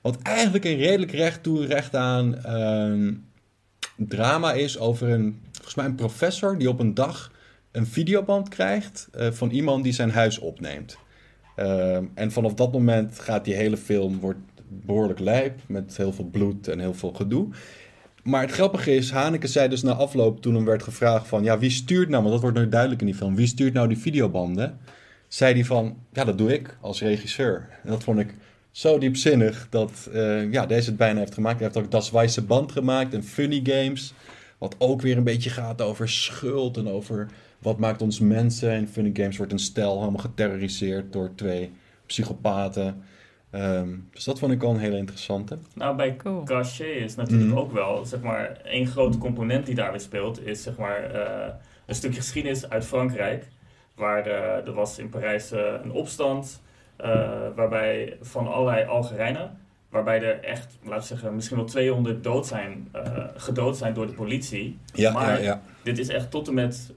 [0.01, 3.12] Wat eigenlijk een redelijk recht toe, recht aan ehm,
[3.97, 7.33] drama is over een, volgens mij een professor die op een dag
[7.73, 10.99] een videoband krijgt eh, van iemand die zijn huis opneemt.
[11.57, 14.38] Ehm, en vanaf dat moment gaat die hele film wordt
[14.69, 17.49] behoorlijk lijp met heel veel bloed en heel veel gedoe.
[18.29, 21.45] Maar het grappige is, Haneke zei dus na afloop toen hem werd gevraagd van...
[21.45, 23.35] ja, wie stuurt nou, want dat wordt nu duidelijk in die film...
[23.35, 24.79] wie stuurt nou die videobanden?
[25.29, 27.69] Zei hij van, ja, dat doe ik als regisseur.
[27.83, 28.35] En dat vond ik
[28.71, 31.59] zo diepzinnig dat eh, ja, deze het bijna heeft gemaakt.
[31.59, 34.14] Hij heeft ook Das Weiße Band gemaakt en Funny Games...
[34.59, 37.27] wat ook weer een beetje gaat over schuld en over
[37.59, 38.73] wat maakt ons mensen.
[38.73, 41.71] In Funny Games wordt een stel helemaal geterroriseerd door twee
[42.07, 43.03] psychopaten...
[43.51, 45.59] Ehm, dus dat vond ik al een hele interessante.
[45.75, 46.43] Nou, bij Cool.
[46.45, 47.59] Cachet is natuurlijk Mhm.
[47.59, 51.53] ook wel, zeg maar, één grote component die daar weer speelt, is zeg maar eh,
[51.87, 53.49] een stukje geschiedenis uit Frankrijk.
[53.95, 54.31] Waar de,
[54.67, 56.63] er was in Parijs eh, een opstand,
[56.97, 59.59] eh, waarbij van allerlei Algerijnen,
[59.91, 64.07] waarbij er echt, laten we zeggen, misschien wel 200 dood zijn, eh, gedood zijn door
[64.07, 64.79] de politie.
[64.95, 65.61] Ja, Maar- ja, ja.
[65.83, 66.93] Dit is echt tot en met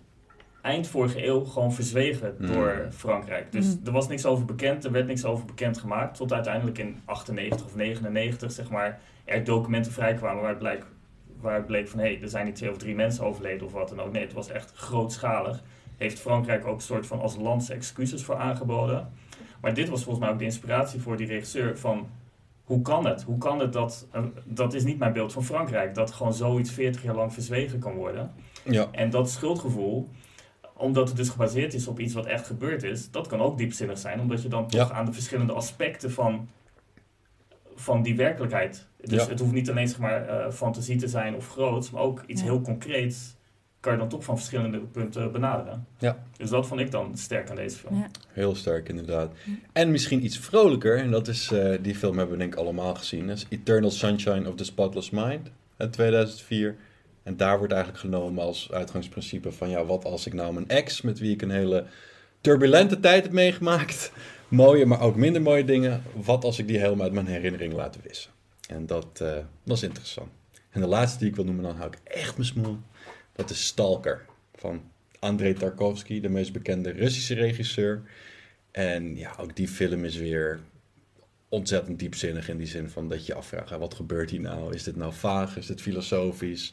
[0.61, 2.47] eind vorige eeuw gewoon verzwegen Mm.
[2.47, 3.51] door Frankrijk.
[3.51, 3.81] Dus Mm.
[3.85, 6.17] er was niks over bekend, er werd niks over bekend gemaakt.
[6.17, 10.85] Tot uiteindelijk in 98 of 99, zeg maar, er documenten vrijkwamen waaruit bleek,
[11.39, 11.99] waaruit bleek van...
[11.99, 14.11] hé, hey, er zijn niet twee of drie mensen overleden of wat dan ook.
[14.11, 15.63] Nee, het was echt grootschalig.
[15.97, 19.09] Heeft Frankrijk ook een soort van als land zijn excuses voor aangeboden.
[19.61, 22.09] Maar dit was volgens mij ook de inspiratie voor die regisseur van...
[22.63, 23.21] Hoe kan het?
[23.23, 24.07] Hoe kan het dat...
[24.11, 25.95] eh, dat is niet mijn beeld van Frankrijk.
[25.95, 28.31] Dat gewoon zoiets 40 jaar lang verzwegen kan worden.
[28.63, 28.87] ja.
[28.91, 30.09] En dat schuldgevoel,
[30.81, 33.97] omdat het dus gebaseerd is op iets wat echt gebeurd is, dat kan ook diepzinnig
[33.97, 34.95] zijn, omdat je dan toch Ja.
[34.95, 36.49] aan de verschillende aspecten van,
[37.75, 38.87] van die werkelijkheid.
[39.01, 39.29] Dus Ja.
[39.29, 42.41] het hoeft niet alleen zeg maar, eh, fantasie te zijn of groots, maar ook iets
[42.41, 42.47] Ja.
[42.47, 43.35] heel concreets
[43.79, 45.85] kan je dan toch van verschillende punten benaderen.
[45.97, 46.23] Ja.
[46.37, 47.95] Dus dat vond ik dan sterk aan deze film.
[47.97, 48.07] Ja.
[48.31, 49.31] Heel sterk, inderdaad.
[49.71, 52.95] En misschien iets vrolijker, en dat is, eh, die film hebben we denk ik allemaal
[52.95, 56.75] gezien, dat is Eternal Sunshine of the Spotless Mind uit 2004.
[57.23, 61.01] En daar wordt eigenlijk genomen als uitgangsprincipe van, ja, wat als ik nou mijn ex,
[61.01, 61.85] met wie ik een hele
[62.41, 64.11] turbulente tijd heb meegemaakt,
[64.47, 67.97] mooie, maar ook minder mooie dingen, wat als ik die helemaal uit mijn herinnering laat
[68.01, 68.31] wissen.
[68.67, 70.29] En dat, eh, dat is interessant.
[70.69, 72.77] En de laatste die ik wil noemen, dan hou ik echt mijn smoel,
[73.31, 74.81] dat is Stalker van
[75.19, 78.01] Andrei Tarkovsky, de meest bekende Russische regisseur.
[78.71, 80.59] En ja, ook die film is weer
[81.49, 84.73] ontzettend diepzinnig in die zin van dat je afvraagt, wat gebeurt hier nou?
[84.73, 85.57] Is dit nou vaag?
[85.57, 86.71] Is dit filosofisch?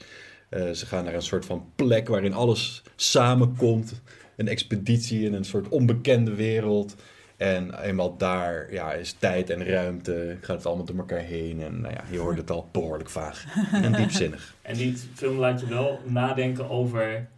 [0.48, 4.00] Eh, ze gaan naar een soort van plek waarin alles samenkomt.
[4.36, 6.96] Een expeditie in een soort onbekende wereld.
[7.36, 11.62] En eenmaal daar ja, is tijd en ruimte, gaat het allemaal door elkaar heen.
[11.62, 14.54] En nou ja, je hoort het al behoorlijk vaag en diepzinnig.
[14.62, 17.28] En die film laat je wel nadenken over,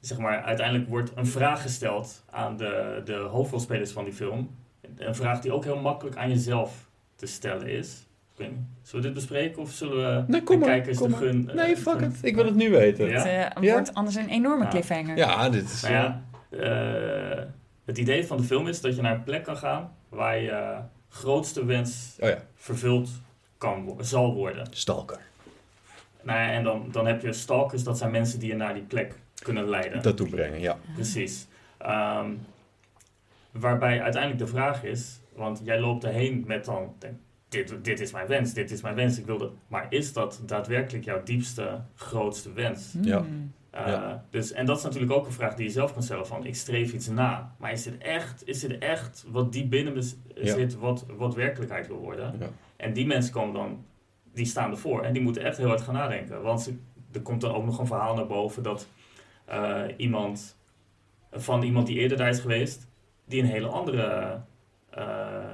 [0.00, 4.50] zeg maar, uiteindelijk wordt een vraag gesteld aan de, de hoofdrolspelers van die film.
[4.96, 8.05] Een vraag die ook heel makkelijk aan jezelf te stellen is.
[8.36, 8.60] Zullen
[8.92, 11.22] we dit bespreken of zullen we Nee, kom de maar, kijkers kom de maar.
[11.22, 11.50] gun...
[11.54, 12.18] Nee, eh, fuck gun- it.
[12.24, 13.06] Ik wil het nu weten.
[13.08, 13.16] Ja?
[13.22, 13.72] Het eh, Ja?
[13.72, 14.70] wordt anders een enorme Ja.
[14.70, 15.16] cliffhanger.
[15.16, 15.80] Ja, dit is...
[15.80, 17.42] Ja, eh,
[17.84, 20.76] het idee van de film is dat je naar een plek kan gaan waar je
[21.08, 23.10] grootste wens Oh ja, vervuld
[23.58, 24.66] kan, wo- zal worden.
[24.70, 25.18] Stalker.
[26.22, 28.82] Nou ja, en dan, dan heb je stalkers, dat zijn mensen die je naar die
[28.82, 30.02] plek kunnen leiden.
[30.02, 30.76] Dat toebrengen, ja.
[30.94, 31.46] Precies.
[31.78, 32.30] Ehm,
[33.50, 37.14] waarbij uiteindelijk de vraag is, want jij loopt erheen met dan, denk,
[37.64, 41.04] dit, dit is mijn wens, dit is mijn wens, ik wilde, maar is dat daadwerkelijk
[41.04, 42.94] jouw diepste, grootste wens?
[43.02, 43.18] Ja.
[43.74, 44.24] Uh, Ja.
[44.30, 46.54] dus, en dat is natuurlijk ook een vraag die je zelf kan stellen van, ik
[46.54, 50.54] streef iets na, maar is dit echt, is dit echt wat diep binnen me Ja.
[50.54, 52.34] zit, wat, wat werkelijkheid wil worden?
[52.40, 52.48] Ja.
[52.76, 53.84] En die mensen komen dan,
[54.32, 56.42] die staan ervoor en die moeten echt heel hard gaan nadenken.
[56.42, 56.76] Want ze-
[57.12, 58.88] er komt dan ook nog een verhaal naar boven dat
[59.44, 60.56] eh, iemand,
[61.32, 62.86] van iemand die eerder daar is geweest,
[63.24, 64.40] die een hele andere
[64.90, 65.52] eh,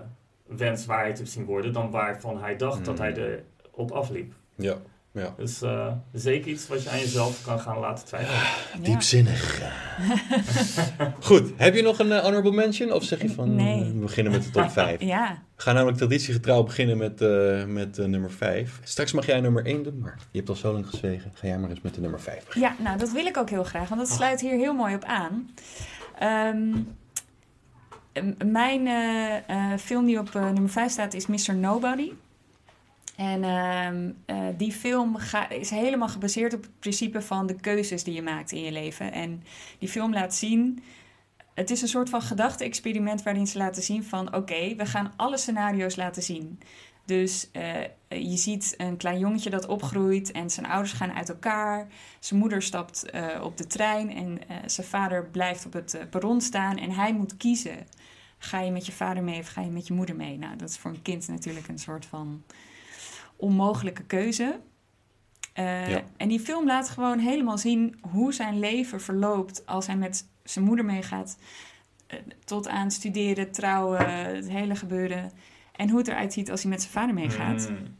[0.57, 3.07] wens waarheid heeft zien worden dan waarvan hij dacht dat Hmm.
[3.13, 3.41] hij
[3.75, 4.33] erop afliep.
[4.57, 4.75] Ja.
[5.13, 5.35] ja.
[5.37, 8.39] Dus eh, zeker iets wat je aan jezelf kan gaan laten twijfelen.
[8.41, 8.79] Ja.
[8.83, 9.61] Diepzinnig.
[11.21, 12.93] Goed, heb je nog een eh, honorable mention?
[12.93, 13.81] Of zeg je van, Nee.
[13.81, 15.01] eh, we beginnen met de top 5?
[15.03, 18.81] Ja, We gaan namelijk traditiegetrouw beginnen met, eh, met eh, nummer 5.
[18.83, 21.31] Straks mag jij nummer 1 doen, maar je hebt al zo lang gezwegen.
[21.35, 22.75] Ga jij maar eens met de nummer 5 beginnen.
[22.79, 25.05] ja, nou dat wil ik ook heel graag, want dat sluit hier heel mooi op
[25.05, 25.51] aan.
[26.19, 26.67] Ehm,
[28.45, 31.55] mijn eh, eh, film die op eh, nummer 5 staat is Mr.
[31.55, 32.13] Nobody.
[33.17, 35.17] En ehm, eh, die film
[35.49, 39.13] is helemaal gebaseerd op het principe van de keuzes die je maakt in je leven.
[39.13, 39.43] En
[39.79, 40.83] die film laat zien.
[41.55, 45.37] Het is een soort van gedachte-experiment waarin ze laten zien van oké, we gaan alle
[45.37, 46.61] scenario's laten zien.
[47.05, 47.49] Dus
[48.09, 51.87] je ziet een klein jongetje dat opgroeit en zijn ouders gaan uit elkaar.
[52.21, 53.11] Zijn moeder stapt
[53.43, 57.87] op de trein en zijn vader blijft op het perron staan en hij moet kiezen.
[58.45, 60.39] Ga je met je vader mee of ga je met je moeder mee?
[60.39, 62.43] Nou, dat is voor een kind natuurlijk een soort van
[63.37, 64.61] onmogelijke keuze.
[65.53, 66.03] Eh, Ja.
[66.17, 70.65] En die film laat gewoon helemaal zien hoe zijn leven verloopt als hij met zijn
[70.65, 71.37] moeder meegaat.
[72.07, 75.31] eh, tot aan studeren, trouwen, het hele gebeuren.
[75.77, 77.69] En hoe het eruit ziet als hij met zijn vader meegaat.
[77.71, 77.97] Mm.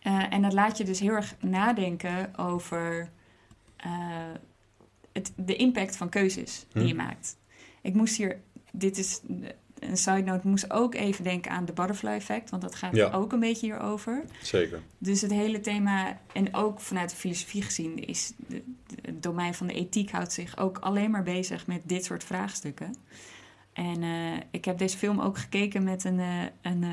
[0.00, 3.10] Eh, en dat laat je dus heel erg nadenken over
[5.12, 6.88] het, de impact van keuzes die Hm.
[6.88, 7.36] je maakt.
[7.82, 8.40] Ik moest hier,
[8.78, 9.20] dit is
[9.78, 13.10] een side note, moest ook even denken aan de butterfly effect, want dat gaat Ja.
[13.10, 14.24] ook een beetje hierover.
[14.42, 14.80] Zeker.
[14.98, 19.54] Dus het hele thema, en ook vanuit de filosofie gezien, is de, de- het domein
[19.54, 22.94] van de ethiek houdt zich ook alleen maar bezig met dit soort vraagstukken.
[23.72, 26.90] En eh, ik heb deze film ook gekeken met een, eh, een eh,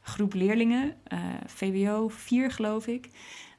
[0.00, 0.96] groep leerlingen,
[1.46, 3.08] VWO 4 geloof ik.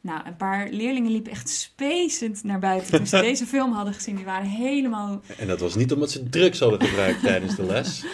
[0.01, 4.15] Nou, een paar leerlingen liepen echt spacend naar buiten toen ze deze film hadden gezien.
[4.15, 8.05] Die waren helemaal En dat was niet omdat ze drugs hadden gebruikt tijdens de les.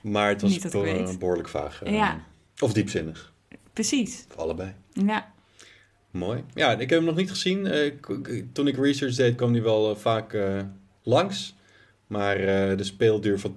[0.00, 1.82] Maar het was be- behoorlijk vaag.
[1.82, 2.20] eh, Ja.
[2.58, 3.32] Of diepzinnig.
[3.72, 4.24] precies.
[4.30, 4.72] Of allebei.
[4.92, 5.32] Ja,
[6.10, 6.44] Mooi.
[6.54, 7.66] Ja, ik heb hem nog niet gezien.
[7.66, 7.92] Eh,
[8.52, 10.36] toen ik research deed, kwam hij wel eh, vaak
[11.02, 11.54] langs.
[12.06, 12.36] Maar
[12.76, 13.54] de speelduur van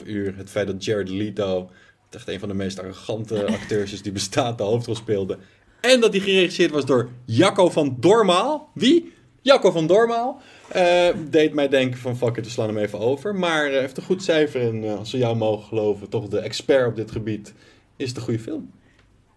[0.00, 1.70] 2,5 uur, het feit dat Jared Leto,
[2.10, 5.38] echt een van de meest arrogante acteurs is die bestaat, de hoofdrol speelde.
[5.80, 8.70] En dat hij geregisseerd was door Jacco van Dormaal.
[8.74, 9.12] Wie?
[9.42, 10.40] Jacco van Dormaal.
[10.68, 13.34] Eh, deed mij denken van fuck it, we slaan hem even over.
[13.34, 16.38] Maar eh, heeft een goed cijfer en eh, als we jou mogen geloven, toch de
[16.38, 17.54] expert op dit gebied,
[17.96, 18.70] is het een goede film.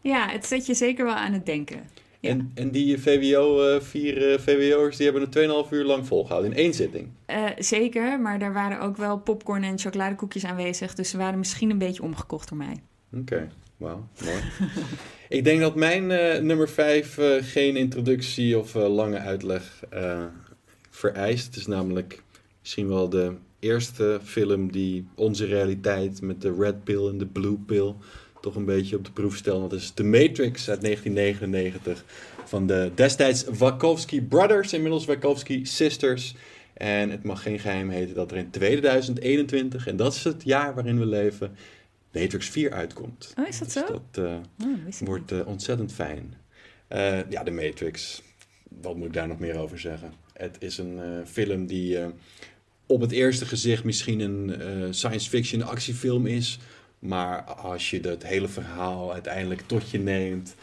[0.01, 1.89] ja, het zet je zeker wel aan het denken.
[2.19, 2.29] Ja.
[2.29, 6.73] En, en die VWO, vier VWO'ers, die hebben het 2,5 uur lang volgehouden in één
[6.73, 7.07] zitting.
[7.57, 10.93] Zeker, maar daar waren ook wel popcorn en chocoladekoekjes aanwezig.
[10.93, 12.75] Dus ze waren misschien een beetje omgekocht door mij.
[13.13, 13.49] Oké,
[15.29, 20.23] ik denk dat mijn eh, nummer 5 geen introductie of eh, lange uitleg eh,
[20.89, 21.45] vereist.
[21.45, 22.23] Het is namelijk
[22.59, 27.57] misschien wel de eerste film die onze realiteit met de red pill en de blue
[27.65, 27.93] pill
[28.41, 29.69] toch een beetje op de proef stelt.
[29.69, 32.03] Dat is The Matrix uit 1999
[32.45, 36.35] van de destijds Wachowski Brothers, inmiddels Wachowski Sisters.
[36.73, 40.73] En het mag geen geheim heten dat er in 2021, en dat is het jaar
[40.73, 41.55] waarin we leven,
[42.13, 43.33] Matrix 4 uitkomt.
[43.39, 44.01] Oh, is dat Dus zo?
[44.13, 46.33] dat eh, Oh, wordt eh, ontzettend fijn.
[46.87, 48.21] Eh, ja, de Matrix.
[48.81, 50.13] Wat moet ik daar nog meer over zeggen?
[50.33, 51.97] Het is een film die
[52.85, 56.59] op het eerste gezicht misschien een science fiction actiefilm is.
[56.99, 60.55] Maar als je het hele verhaal uiteindelijk tot je neemt.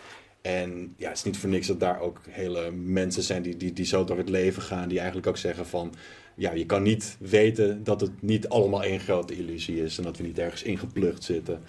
[0.43, 3.73] En ja, het is niet voor niks dat daar ook hele mensen zijn die, die,
[3.73, 4.89] die zo door het leven gaan.
[4.89, 5.95] Die eigenlijk ook zeggen van...
[6.41, 9.99] Ja, je kan niet weten dat het niet allemaal één grote illusie is.
[9.99, 11.63] En dat we niet ergens ingeplucht zitten.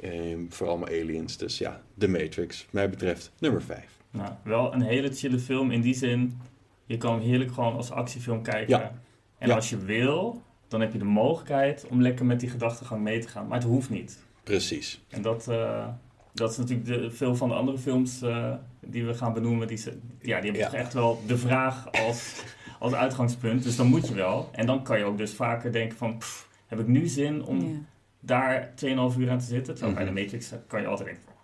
[0.00, 1.36] Ehm, voor allemaal aliens.
[1.36, 2.66] Dus ja, The Matrix.
[2.70, 3.84] Mij betreft nummer 5.
[4.10, 6.40] Nou, wel een hele chille film in die zin.
[6.86, 8.78] Je kan hem heerlijk gewoon als actiefilm kijken.
[8.78, 9.00] Ja.
[9.38, 9.54] En Ja.
[9.54, 13.28] als je wil, dan heb je de mogelijkheid om lekker met die gedachtegang mee te
[13.28, 13.46] gaan.
[13.46, 14.18] Maar het hoeft niet.
[14.42, 15.00] Precies.
[15.08, 15.88] En dat, eh,
[16.34, 18.52] dat is natuurlijk de, veel van de andere films eh,
[18.86, 19.66] die we gaan benoemen.
[19.66, 20.64] Die, ja, die hebben Ja.
[20.64, 22.42] toch echt wel de vraag als,
[22.82, 23.62] als uitgangspunt.
[23.62, 24.48] Dus dan moet je wel.
[24.52, 26.18] En dan kan je ook dus vaker denken van...
[26.18, 27.78] pff, heb ik nu zin om Ja.
[28.20, 29.74] daar 2,5 uur aan te zitten?
[29.74, 30.14] Terwijl bij Mhm.
[30.14, 31.34] de Matrix eh, kan je altijd denken van...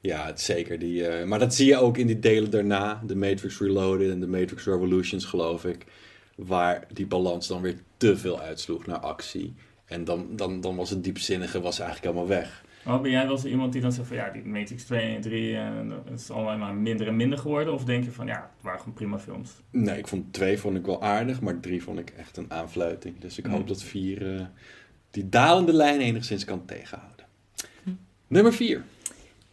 [0.00, 0.78] Ja, het zeker.
[0.78, 3.02] Die, eh, maar dat zie je ook in die delen daarna.
[3.06, 5.86] De Matrix Reloaded en de Matrix Revolutions, geloof ik.
[6.36, 9.54] Waar die balans dan weer te veel uitsloeg naar actie.
[9.84, 12.64] En dan, dan, dan was het diepzinnige was eigenlijk helemaal weg.
[12.88, 15.20] Oh, ben jij wel zo iemand die dan zegt van ja, die Matrix 2 en
[15.20, 17.74] 3, en het is allemaal maar minder en minder geworden?
[17.74, 19.50] Of denk je van ja, het waren gewoon prima films?
[19.70, 23.18] Nee, ik vond 2 vond ik wel aardig, maar 3 vond ik echt een aanfluiting.
[23.18, 23.66] Dus ik hoop hm.
[23.66, 24.46] dat 4 eh,
[25.10, 27.26] die dalende lijn enigszins kan tegenhouden.
[28.26, 28.84] Nummer 4.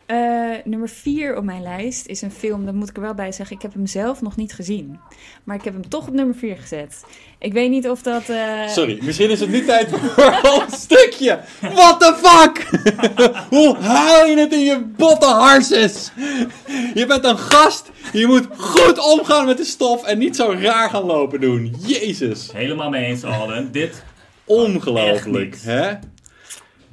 [0.07, 3.31] Uh, nummer vier op mijn lijst is een film, dat moet ik er wel bij
[3.31, 3.55] zeggen.
[3.55, 4.99] Ik heb hem zelf nog niet gezien.
[5.43, 7.03] Maar ik heb hem toch op nummer vier gezet.
[7.39, 8.29] Ik weet niet of dat.
[8.29, 11.39] Eh, Sorry, misschien is het nu tijd voor een stukje.
[11.61, 12.67] What the fuck?
[13.55, 16.11] Hoe haal je het in je botte harses?
[16.93, 17.91] Je bent een gast.
[18.13, 21.75] Je moet goed omgaan met de stof en niet zo raar gaan lopen doen.
[21.85, 22.49] Jezus.
[22.53, 23.71] Helemaal mee eens, Alden.
[23.71, 24.03] Dit.
[24.45, 25.93] Ongelooflijk, hè?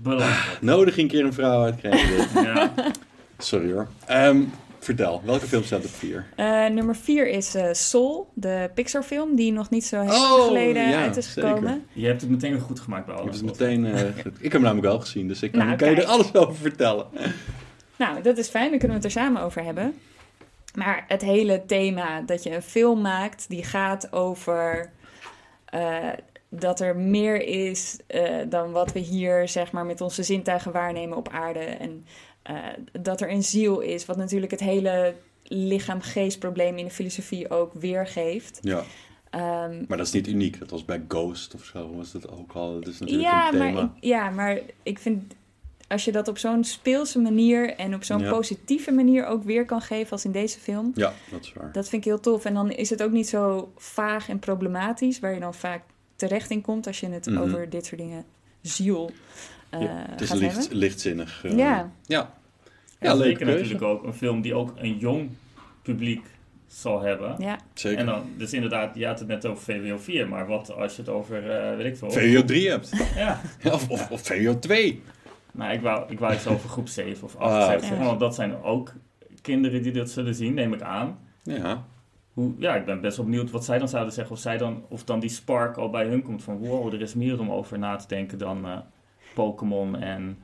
[0.61, 2.45] Nodig een keer een vrouw uit krijgen dit.
[2.45, 2.73] Ja.
[3.39, 3.89] Sorry hoor.
[4.07, 4.43] Ehm,
[4.79, 6.27] vertel, welke film staat op vier?
[6.37, 10.31] eh, nummer vier is eh, Soul, de Pixar film, die nog niet zo heel Oh,
[10.31, 11.49] lang geleden ja, uit is zeker.
[11.51, 11.85] gekomen.
[11.93, 13.43] Je hebt het meteen goed gemaakt bij alles.
[13.43, 16.05] meteen, eh, ik heb hem namelijk wel gezien, dus ik kan, Nou, kan je er
[16.07, 17.07] alles over vertellen.
[17.97, 19.95] Nou, dat is fijn, dan kunnen we het er samen over hebben.
[20.75, 24.91] Maar het hele thema dat je een film maakt die gaat over
[25.65, 26.09] eh,
[26.55, 31.17] dat er meer is eh, dan wat we hier zeg maar met onze zintuigen waarnemen
[31.17, 31.61] op aarde.
[31.61, 32.07] En
[32.43, 32.57] eh,
[33.01, 38.59] dat er een ziel is, wat natuurlijk het hele lichaam-geest-probleem in de filosofie ook weergeeft.
[38.63, 38.83] Ja,
[39.31, 40.59] Ehm, maar dat is niet uniek.
[40.59, 42.75] Dat was bij Ghost of zo, was dat ook al.
[42.75, 43.83] Dat is natuurlijk ja, een maar thema.
[43.83, 45.35] ik, ja, maar ik vind
[45.89, 48.31] als je dat op zo'n speelse manier en op zo'n Ja.
[48.31, 50.93] positieve manier ook weer kan geven als in deze film.
[50.95, 51.73] Ja, dat is waar.
[51.73, 52.45] Dat vind ik heel tof.
[52.45, 55.83] En dan is het ook niet zo vaag en problematisch, waar je dan vaak
[56.29, 57.39] terecht in komt als je het Mhm.
[57.39, 58.25] over dit soort dingen
[58.61, 59.11] ziel
[59.71, 60.77] eh Ja, het is gaat licht, hebben.
[60.77, 61.45] lichtzinnig.
[61.45, 61.57] eh, Ja.
[61.57, 62.31] Ja, Ja,
[63.01, 63.53] ja zeker keuze.
[63.63, 65.31] natuurlijk ook een film die ook een jong
[65.83, 66.27] publiek
[66.67, 67.35] zal hebben.
[67.39, 67.99] Ja, Zeker.
[67.99, 71.03] En dan, dus inderdaad, je had het net over VWO 4, maar wat als je
[71.03, 72.11] het over, eh weet ik veel.
[72.11, 72.91] VWO 3 hebt.
[73.15, 73.41] Ja,
[73.73, 75.03] of, of, of VWO 2.
[75.53, 78.35] maar ik wou, ik wou iets over groep 7 of 8 Ah, zeggen, want dat
[78.35, 78.93] zijn ook
[79.43, 81.19] kinderen die dit zullen zien, neem ik aan.
[81.43, 81.85] Ja.
[82.33, 84.35] Hoe, ja, ik ben best wel benieuwd wat zij dan zouden zeggen.
[84.35, 86.59] Of, zij dan, of dan die spark al bij hun komt van...
[86.59, 88.77] Wow, er is meer om over na te denken dan eh,
[89.35, 90.39] Pokémon en...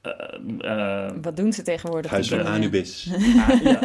[0.00, 2.10] eh, eh, wat doen ze tegenwoordig?
[2.10, 2.46] Huis van?
[2.46, 3.10] Anubis.
[3.48, 3.80] ah, ja.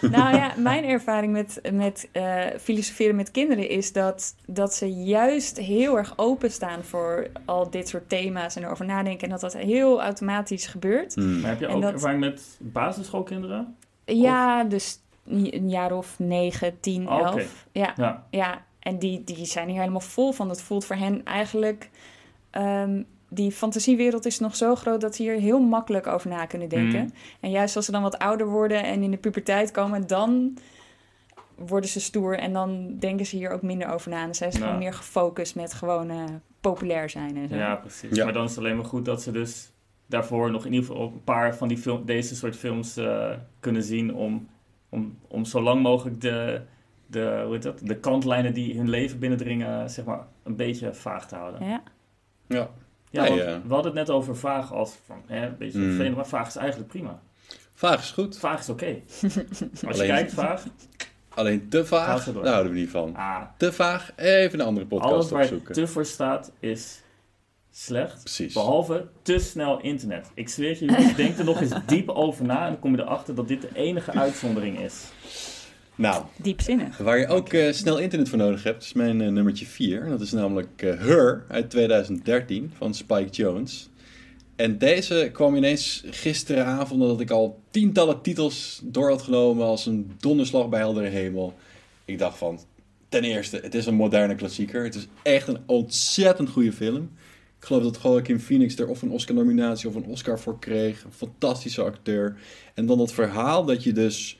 [0.10, 5.56] Nou ja, mijn ervaring met, met eh, filosoferen met kinderen is dat, dat ze juist
[5.58, 9.22] heel erg openstaan voor al dit soort thema's en erover nadenken.
[9.24, 11.14] En dat dat heel automatisch gebeurt.
[11.14, 11.40] Hmm.
[11.40, 13.76] Maar heb je En ook dat- ervaring met basisschoolkinderen?
[14.04, 14.98] Ja, dus
[15.30, 17.22] een jaar of negen, tien, oké.
[17.22, 17.66] elf.
[17.72, 18.26] Ja, Ja.
[18.30, 18.64] ja.
[18.78, 20.48] en die, die zijn hier helemaal vol van.
[20.48, 21.90] Het voelt voor hen eigenlijk...
[22.50, 26.68] ehm, die fantasiewereld is nog zo groot dat ze hier heel makkelijk over na kunnen
[26.68, 27.00] denken.
[27.02, 27.12] Mm.
[27.40, 30.58] En juist als ze dan wat ouder worden en in de puberteit komen, dan
[31.56, 34.18] worden ze stoer en dan denken ze hier ook minder over na.
[34.18, 34.64] En dan zijn ze Ja.
[34.64, 36.24] gewoon meer gefocust met gewoon eh,
[36.60, 37.54] populair zijn en zo.
[37.54, 38.16] Ja, precies.
[38.16, 38.24] Ja.
[38.24, 39.72] Maar dan is het alleen maar goed dat ze dus
[40.06, 43.82] daarvoor nog in ieder geval een paar van die film, deze soort films eh, kunnen
[43.82, 44.48] zien om,
[44.90, 46.60] om, om zo lang mogelijk de,
[47.06, 51.28] de, hoe heet dat, de kantlijnen die hun leven binnendringen, zeg maar, een beetje vaag
[51.28, 51.66] te houden.
[51.68, 51.82] Ja.
[52.46, 52.70] Ja.
[53.10, 53.56] Ja, Nee, eh.
[53.66, 55.84] we hadden het net over vaag als van, hè, een beetje Mm.
[55.88, 57.20] vervelend, maar vaag is eigenlijk prima.
[57.74, 58.38] Vaag is goed.
[58.38, 58.86] Vaag is oké.
[59.86, 60.64] Als je kijkt, vaag,
[61.34, 62.42] Alleen te vaag, door.
[62.42, 63.16] daar houden we niet van.
[63.16, 65.74] ah, Te vaag, even een andere podcast alles waar opzoeken.
[65.74, 67.02] te voor staat is
[67.70, 68.20] slecht.
[68.20, 68.52] Precies.
[68.52, 70.30] Behalve te snel internet.
[70.34, 73.02] Ik zweer je, jongens, denk er nog eens diep over na en dan kom je
[73.02, 75.04] erachter dat dit de enige uitzondering is.
[75.94, 76.96] Nou, Diepzinnig.
[76.96, 80.08] waar je ook eh, snel internet voor nodig hebt, is mijn eh, nummertje 4.
[80.08, 83.88] Dat is namelijk eh, Her uit 2013 van Spike Jones.
[84.56, 90.12] En deze kwam ineens gisteravond nadat ik al tientallen titels door had genomen als een
[90.18, 91.54] donderslag bij heldere hemel.
[92.04, 92.60] Ik dacht van,
[93.08, 94.84] ten eerste, het is een moderne klassieker.
[94.84, 97.10] Het is echt een ontzettend goede film.
[97.60, 101.04] Ik geloof dat Joaquin Phoenix er of een Oscar-nominatie of een Oscar voor kreeg.
[101.04, 102.36] Een fantastische acteur.
[102.74, 104.38] En dan dat verhaal dat je dus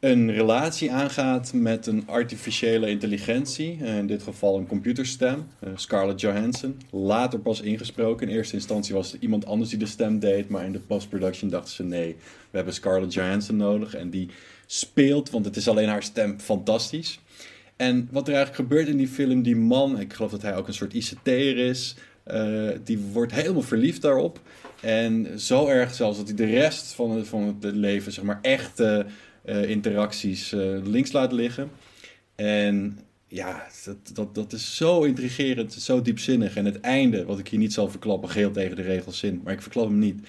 [0.00, 3.78] een relatie aangaat met een artificiële intelligentie.
[3.80, 6.80] Eh, In dit geval een computerstem, eh, Scarlett Johansson.
[6.90, 8.28] Later pas ingesproken.
[8.28, 10.48] In eerste instantie was het iemand anders die de stem deed.
[10.48, 12.16] Maar in de post-production dachten ze nee,
[12.50, 13.94] we hebben Scarlett Johansson nodig.
[13.94, 14.28] En die
[14.66, 17.20] speelt, want het is alleen haar stem, fantastisch.
[17.76, 20.68] En wat er eigenlijk gebeurt in die film, die man, ik geloof dat hij ook
[20.68, 24.40] een soort ICT'er is, eh, die wordt helemaal verliefd daarop.
[24.80, 28.38] En zo erg zelfs dat hij de rest van het, van het leven, zeg maar,
[28.42, 29.06] echte
[29.44, 31.70] eh, interacties eh, links laat liggen.
[32.34, 36.56] En ja, dat, dat, dat is zo intrigerend, zo diepzinnig.
[36.56, 39.52] En het einde, wat ik hier niet zal verklappen, geheel tegen de regels in, maar
[39.52, 40.28] ik verklap hem niet.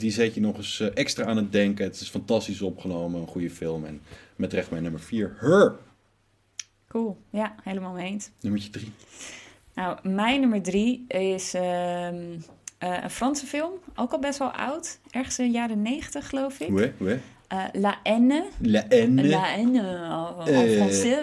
[0.00, 1.84] die zet je nog eens extra aan het denken.
[1.84, 3.84] Het is fantastisch opgenomen, een goede film.
[3.84, 4.00] En
[4.36, 5.74] met recht mijn nummer 4, Her.
[6.88, 7.16] Cool.
[7.30, 8.30] Ja, helemaal mee eens.
[8.40, 8.92] Nummertje 3.
[9.80, 12.14] Nou, mijn nummer drie is ehm,
[12.78, 13.70] eh, een Franse film.
[13.96, 14.98] Ook al best wel oud.
[15.10, 16.68] Ergens in de jaren negentig, geloof ik.
[16.70, 17.20] Oui, oui.
[17.48, 18.44] Eh, La Haine.
[18.58, 19.22] La haine.
[19.28, 19.80] La Haine,
[20.46, 20.54] en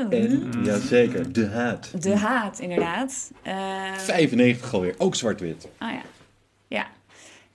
[0.10, 2.02] Eh, en- Jazeker, de haat.
[2.04, 3.32] De haat, inderdaad.
[3.44, 5.68] Eh, 95 alweer, ook zwart-wit.
[5.78, 5.96] Ah ja.
[5.96, 6.02] Ja.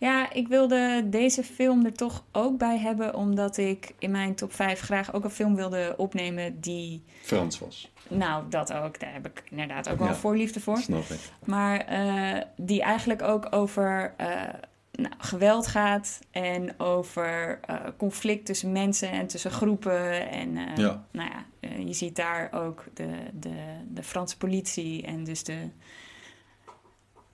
[0.03, 4.53] Ja, ik wilde deze film er toch ook bij hebben, omdat ik in mijn top
[4.55, 7.05] 5 graag ook een film wilde opnemen die.
[7.23, 9.01] Frans was, Nou, dat ook.
[9.01, 10.13] Daar heb ik inderdaad ook wel Ja.
[10.13, 10.77] een voorliefde voor.
[10.79, 11.19] snap ik.
[11.45, 14.27] Maar eh, die eigenlijk ook over eh,
[14.93, 20.31] nou, geweld gaat en over eh, conflict tussen mensen en tussen groepen.
[20.31, 21.05] En Ja.
[21.11, 23.55] nou ja, je ziet daar ook de, de,
[23.89, 25.59] de Franse politie en dus de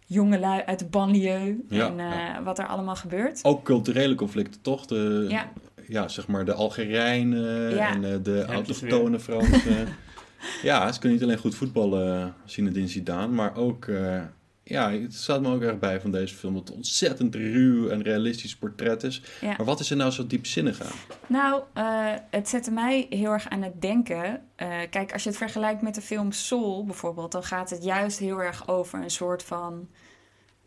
[0.08, 2.42] jongelui uit de banlieue Ja, en eh, ja.
[2.42, 3.40] wat er allemaal gebeurt.
[3.42, 4.86] Ook culturele conflicten, toch?
[4.86, 5.48] De, Ja.
[5.88, 7.90] ja, zeg maar de Algerijnen Ja.
[7.94, 9.88] en eh, de autochtone Fransen.
[10.62, 13.84] ja, ze kunnen niet alleen goed voetballen, Zinedine Zidane, maar ook...
[13.86, 14.22] eh,
[14.68, 18.02] ja, het staat me ook erg bij van deze film dat het ontzettend ruw en
[18.02, 19.22] realistisch portret is.
[19.40, 19.54] Ja.
[19.56, 20.96] Maar wat is er nou zo diepzinnig aan?
[21.26, 24.42] Nou, eh, het zette mij heel erg aan het denken.
[24.56, 28.18] Eh, kijk, als je het vergelijkt met de film Soul bijvoorbeeld, dan gaat het juist
[28.18, 29.88] heel erg over een soort van.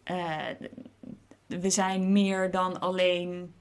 [0.04, 0.45] eh,
[1.47, 3.54] we zijn meer dan alleen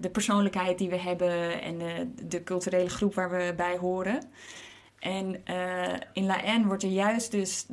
[0.00, 4.22] de persoonlijkheid die we hebben en de, de culturele groep waar we bij horen.
[4.98, 5.44] En
[6.12, 7.66] in La N wordt er juist dus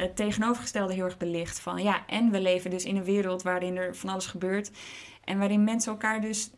[0.00, 1.60] het tegenovergestelde heel erg belicht.
[1.60, 4.70] Van ja, en we leven dus in een wereld waarin er van alles gebeurt.
[5.24, 6.50] En waarin mensen elkaar dus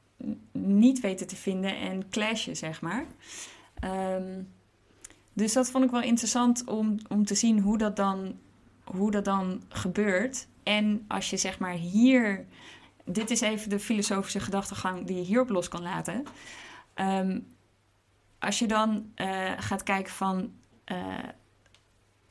[0.53, 3.07] niet weten te vinden en clashen, zeg maar.
[3.74, 4.43] Ehm,
[5.32, 8.38] dus dat vond ik wel interessant om, om te zien hoe dat, dan,
[8.84, 10.47] hoe dat dan gebeurt.
[10.62, 12.47] En als je zeg maar hier...
[13.05, 16.24] Dit is even de filosofische gedachtegang die je hierop los kan laten.
[16.95, 17.40] Ehm,
[18.38, 20.53] als je dan eh, gaat kijken van...
[20.84, 21.18] eh,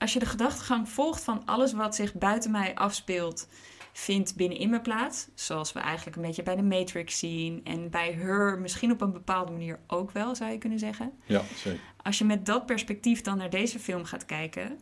[0.02, 3.48] als je de gedachtegang volgt van alles wat zich buiten mij afspeelt
[3.92, 5.28] vindt binnenin me plaats.
[5.34, 7.62] Zoals we eigenlijk een beetje bij de Matrix zien.
[7.64, 11.12] En bij Her misschien op een bepaalde manier ook wel, zou je kunnen zeggen.
[11.26, 11.80] Ja, zeker.
[12.04, 14.80] Als je met dat perspectief dan naar deze film gaat kijken...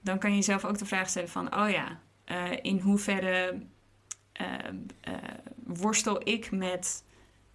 [0.00, 1.56] dan kan je jezelf ook de vraag stellen van...
[1.58, 3.62] oh ja, eh, in hoeverre
[4.32, 4.46] eh,
[5.00, 5.14] eh,
[5.64, 7.04] worstel ik met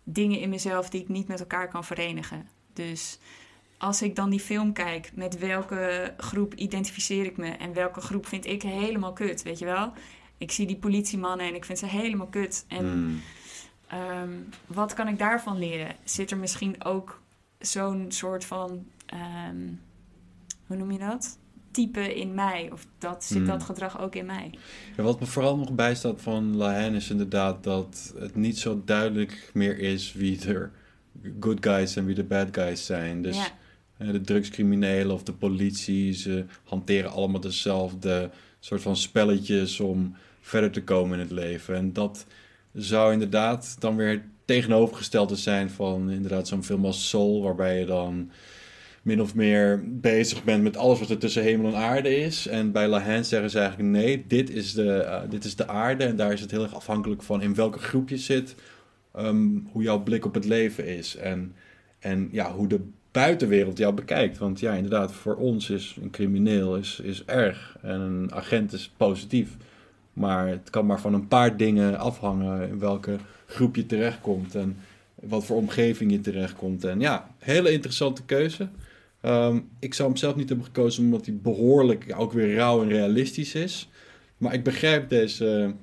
[0.04, 0.90] dingen in mezelf...
[0.90, 2.48] die ik niet met elkaar kan verenigen.
[2.74, 3.20] Dus
[3.82, 5.12] als ik dan die film kijk...
[5.16, 7.50] met welke groep identificeer ik me...
[7.50, 9.94] en welke groep vind ik helemaal kut, weet je wel...
[10.38, 12.66] Ik zie die politiemannen en ik vind ze helemaal kut.
[12.68, 13.22] En Hmm.
[13.88, 14.30] Ehm,
[14.68, 15.96] wat kan ik daarvan leren?
[16.04, 17.22] Zit er misschien ook
[17.60, 19.58] zo'n soort van, ehm,
[20.68, 21.38] hoe noem je dat?
[21.72, 22.70] Type in mij?
[22.72, 23.46] Of dat, zit Hmm.
[23.46, 24.54] dat gedrag ook in mij?
[24.98, 28.82] Ja, wat me vooral nog bijstaat van La Haine is inderdaad dat het niet zo
[28.86, 30.72] duidelijk meer is wie er
[31.40, 33.22] good guys en wie de bad guys zijn.
[33.22, 33.48] Dus ja,
[34.12, 38.30] de drugscriminelen of de politie, ze hanteren allemaal dezelfde
[38.60, 41.76] soort van spelletjes om verder te komen in het leven.
[41.76, 42.26] En dat
[42.74, 48.32] zou inderdaad dan weer tegenovergestelde zijn van inderdaad zo'n film als Soul, waarbij je dan
[49.02, 52.48] min of meer bezig bent met alles wat er tussen hemel en aarde is.
[52.48, 55.68] En bij La Haine zeggen ze eigenlijk nee, dit is de, eh, dit is de
[55.68, 58.56] aarde en daar is het heel erg afhankelijk van in welke groep je zit,
[59.14, 61.56] ehm, hoe jouw blik op het leven is en,
[62.00, 62.80] en ja, hoe de
[63.12, 64.38] buitenwereld jou bekijkt.
[64.38, 68.92] Want ja, inderdaad, voor ons is een crimineel is, is erg en een agent is
[68.98, 69.58] positief.
[70.14, 74.78] Maar het kan maar van een paar dingen afhangen in welke groep je terechtkomt en
[75.16, 76.84] wat voor omgeving je terechtkomt.
[76.84, 78.68] En ja, hele interessante keuze.
[79.22, 82.90] Ehm, ik zou hem zelf niet hebben gekozen omdat hij behoorlijk ook weer rauw en
[82.90, 83.90] realistisch is.
[84.38, 85.74] Maar ik begrijp deze,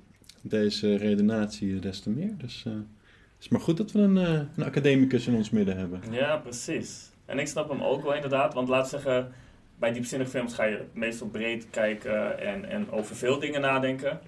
[0.41, 2.35] deze redenatie des te meer.
[2.39, 5.77] Dus eh, het is maar goed dat we een, eh, een academicus in ons midden
[5.77, 6.01] hebben.
[6.11, 7.08] Ja, precies.
[7.29, 9.33] En ik snap hem ook wel inderdaad, want laat zeggen,
[9.79, 14.21] bij diepzinnige films ga je meestal breed kijken en, en over veel dingen nadenken.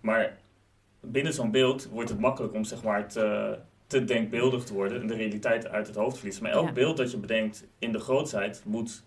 [0.00, 0.38] Maar
[1.00, 5.06] binnen zo'n beeld wordt het makkelijk om zeg maar te, te denkbeeldig te worden en
[5.06, 6.42] de realiteit uit het hoofd te verliezen.
[6.42, 6.72] Maar elk Ja.
[6.72, 9.02] beeld dat je bedenkt in de grootheid moet,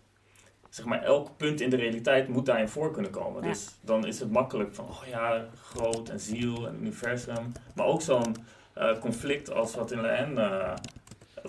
[0.69, 3.41] zeg maar, elk punt in de realiteit moet daarin voor kunnen komen.
[3.43, 3.47] Ja.
[3.49, 7.51] Dus dan is het makkelijk van, oh ja, groot en ziel en universum.
[7.75, 8.36] Maar ook zo'n
[8.73, 10.73] eh, conflict als wat in de N eh,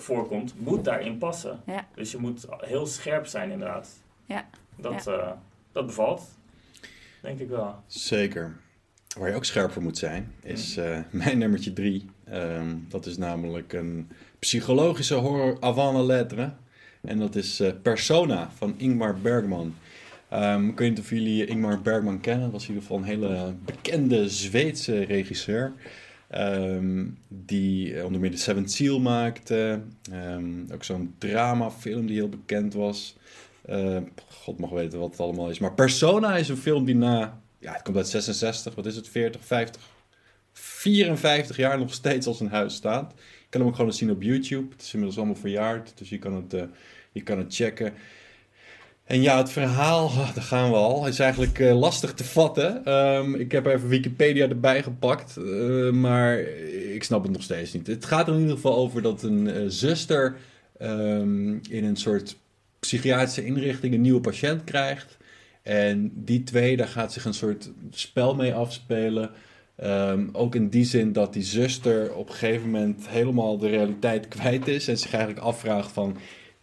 [0.01, 1.61] voorkomt, moet daarin passen.
[1.67, 1.87] Ja.
[1.95, 3.89] Dus je moet heel scherp zijn inderdaad.
[4.25, 4.49] Ja.
[4.77, 5.31] Dat, eh,
[5.73, 6.23] dat bevalt,
[7.23, 7.75] denk ik wel.
[7.87, 8.57] Zeker.
[9.19, 12.11] Waar je ook scherp voor moet zijn, is eh, mijn nummertje drie.
[12.25, 16.53] Ehm, dat is namelijk een psychologische horror avant la lettre.
[17.01, 19.75] En dat is eh, Persona van Ingmar Bergman.
[20.29, 22.43] Ehm, ik weet niet of jullie Ingmar Bergman kennen.
[22.43, 25.73] Dat was in ieder geval een hele bekende Zweedse regisseur.
[26.29, 29.81] Ehm, die eh, onder meer de Seventh Seal maakte.
[30.13, 33.17] Ehm, ook zo'n dramafilm die heel bekend was.
[33.63, 33.99] Eh,
[34.29, 35.59] God mag weten wat het allemaal is.
[35.59, 37.41] Maar Persona is een film die na...
[37.59, 39.09] Ja, het komt uit 66, wat is het?
[39.09, 39.83] 40, 50,
[40.53, 43.13] 54 jaar nog steeds als een huis staat.
[43.17, 44.73] Je kan hem ook gewoon eens zien op YouTube.
[44.73, 46.63] Het is inmiddels allemaal verjaard, dus je kan het, eh,
[47.13, 47.93] je kan het checken.
[49.07, 52.85] En ja, het verhaal, daar gaan we al, is eigenlijk eh, lastig te vatten.
[52.85, 56.39] Ehm, ik heb even Wikipedia erbij gepakt, eh, maar
[56.95, 57.87] ik snap het nog steeds niet.
[57.87, 60.37] Het gaat er in ieder geval over dat een eh, zuster
[60.79, 62.37] ehm, in een soort
[62.81, 65.17] psychiatrische inrichting een nieuwe patiënt krijgt.
[65.63, 69.31] En die twee, daar gaat zich een soort spel mee afspelen.
[69.77, 74.29] Ehm, ook in die zin dat die zuster op een gegeven moment helemaal de realiteit
[74.29, 74.89] kwijt is.
[74.89, 76.17] En zich eigenlijk afvraagt van,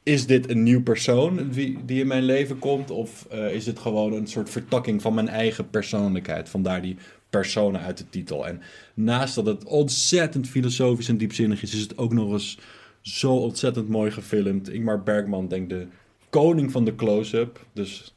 [0.04, 1.49] is dit een nieuw persoon
[1.86, 2.91] die, in mijn leven komt?
[2.91, 6.49] Of eh, is het gewoon een soort vertakking van mijn eigen persoonlijkheid?
[6.49, 6.97] Vandaar die
[7.30, 8.47] personen uit de titel.
[8.47, 8.62] En
[8.93, 12.58] naast dat het ontzettend filosofisch en diepzinnig is, is het ook nog eens
[13.01, 14.70] zo ontzettend mooi gefilmd.
[14.70, 15.88] Ingmar Bergman, denk de
[16.30, 17.66] koning van de close-up.
[17.74, 18.16] Dus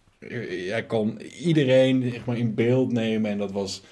[0.68, 3.82] hij kon iedereen zeg maar, in beeld nemen en dat was...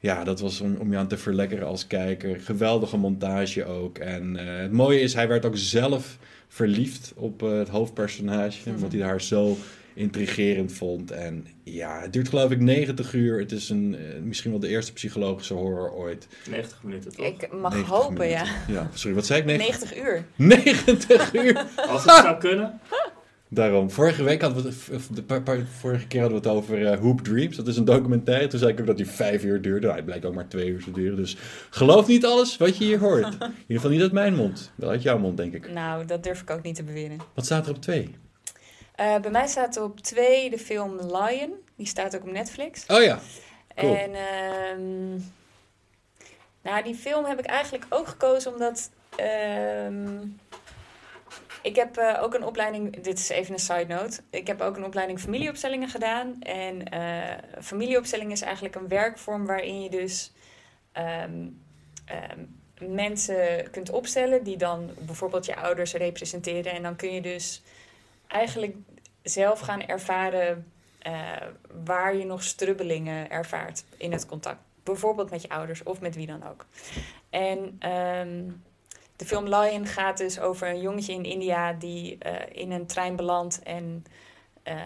[0.00, 2.40] Ja, dat was om, om je aan te verlekkeren als kijker.
[2.40, 3.98] Geweldige montage ook.
[3.98, 8.70] En eh, het mooie is, hij werd ook zelf verliefd op eh, het hoofdpersonage.
[8.70, 9.56] Omdat hij haar zo
[9.94, 11.10] intrigerend vond.
[11.10, 13.38] En ja, het duurt geloof ik 90 uur.
[13.38, 16.28] Het is een, eh, misschien wel de eerste psychologische horror ooit.
[16.50, 17.26] 90 minuten toch?
[17.26, 18.46] Ik mag 90 hopen, minuten.
[18.68, 18.72] ja.
[18.74, 19.46] Ja, sorry, wat zei ik?
[19.46, 20.24] 90, 90 uur.
[20.36, 21.66] 90 uur!
[21.88, 22.80] Als het zou kunnen.
[23.50, 23.90] Daarom.
[23.90, 26.86] Vorige week hadden we het, of de paar, paar- vorige keer hadden we het over
[26.86, 27.56] eh, Hoop Dreams.
[27.56, 28.46] Dat is een documentaire.
[28.46, 29.80] Toen zei ik ook dat die vijf uur duurde.
[29.86, 31.16] Nou, het blijkt ook maar twee uur te duren.
[31.16, 31.36] Dus
[31.70, 33.24] geloof niet alles wat je hier hoort.
[33.40, 34.72] In ieder geval niet uit mijn mond.
[34.74, 35.70] Wel uit jouw mond, denk ik.
[35.72, 37.18] Nou, dat durf ik ook niet te beweren.
[37.34, 38.14] Wat staat er op twee?
[38.94, 41.52] Eh, bij mij staat er op twee de film Lion.
[41.76, 42.84] Die staat ook op Netflix.
[42.86, 43.18] Oh ja.
[43.76, 43.96] Cool.
[43.96, 45.20] En ehm,
[46.62, 50.18] nou, die film heb ik eigenlijk ook gekozen omdat ehm,
[51.62, 53.02] ik heb eh, ook een opleiding.
[53.02, 54.20] Dit is even een side note.
[54.30, 56.42] Ik heb ook een opleiding familieopstellingen gedaan.
[56.42, 60.32] En eh familieopstelling is eigenlijk een werkvorm waarin je dus
[60.92, 61.48] ehm,
[62.04, 62.44] ehm,
[62.80, 66.72] mensen kunt opstellen die dan bijvoorbeeld je ouders representeren.
[66.72, 67.62] En dan kun je dus
[68.26, 68.76] eigenlijk
[69.22, 71.12] zelf gaan ervaren eh,
[71.84, 74.60] waar je nog strubbelingen ervaart in het contact.
[74.82, 76.66] Bijvoorbeeld met je ouders of met wie dan ook.
[77.30, 78.42] En ehm,
[79.18, 83.16] de film Lion gaat dus over een jongetje in India die eh, in een trein
[83.16, 84.04] belandt en
[84.62, 84.76] eh,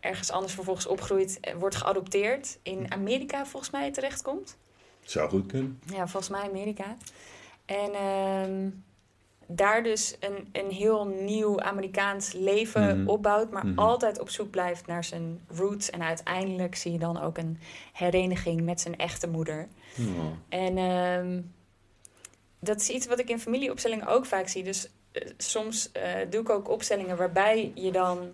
[0.00, 2.58] ergens anders vervolgens opgroeit, en wordt geadopteerd.
[2.62, 4.56] In Amerika volgens mij terechtkomt.
[5.00, 5.80] Zou goed kunnen.
[5.86, 6.96] Ja, volgens mij Amerika.
[7.64, 8.68] En ehm,
[9.46, 13.08] daar dus een, een heel nieuw Amerikaans leven Mhm.
[13.08, 13.78] opbouwt, maar Mhm.
[13.78, 15.90] altijd op zoek blijft naar zijn roots.
[15.90, 17.58] En uiteindelijk zie je dan ook een
[17.92, 19.68] hereniging met zijn echte moeder.
[19.98, 20.24] Oh.
[20.48, 21.40] En ehm,
[22.64, 24.62] dat is iets wat ik in familieopstellingen ook vaak zie.
[24.62, 28.32] Dus eh, soms eh, doe ik ook opstellingen waarbij je dan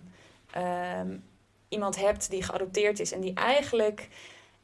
[0.51, 1.17] ehm,
[1.69, 4.07] iemand hebt die geadopteerd is en die eigenlijk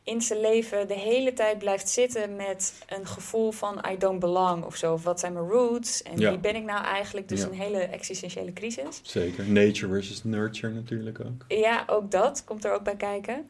[0.04, 4.64] in zijn leven de hele tijd blijft zitten met een gevoel van I don't belong
[4.64, 4.94] of zo.
[4.94, 6.30] Of wat zijn mijn roots en Ja.
[6.30, 7.28] wie ben ik nou eigenlijk?
[7.28, 7.48] Dus Ja.
[7.48, 9.00] een hele existentiële crisis.
[9.04, 9.46] Zeker.
[9.50, 11.46] Nature versus nurture natuurlijk ook.
[11.48, 13.50] Ja, ook dat komt er ook bij kijken.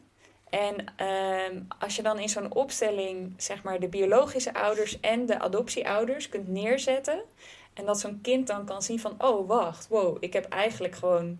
[0.50, 5.38] En ehm, als je dan in zo'n opstelling, zeg maar, de biologische ouders en de
[5.38, 7.20] adoptieouders kunt neerzetten.
[7.74, 11.38] En dat zo'n kind dan kan zien van, oh wacht, wow, ik heb eigenlijk gewoon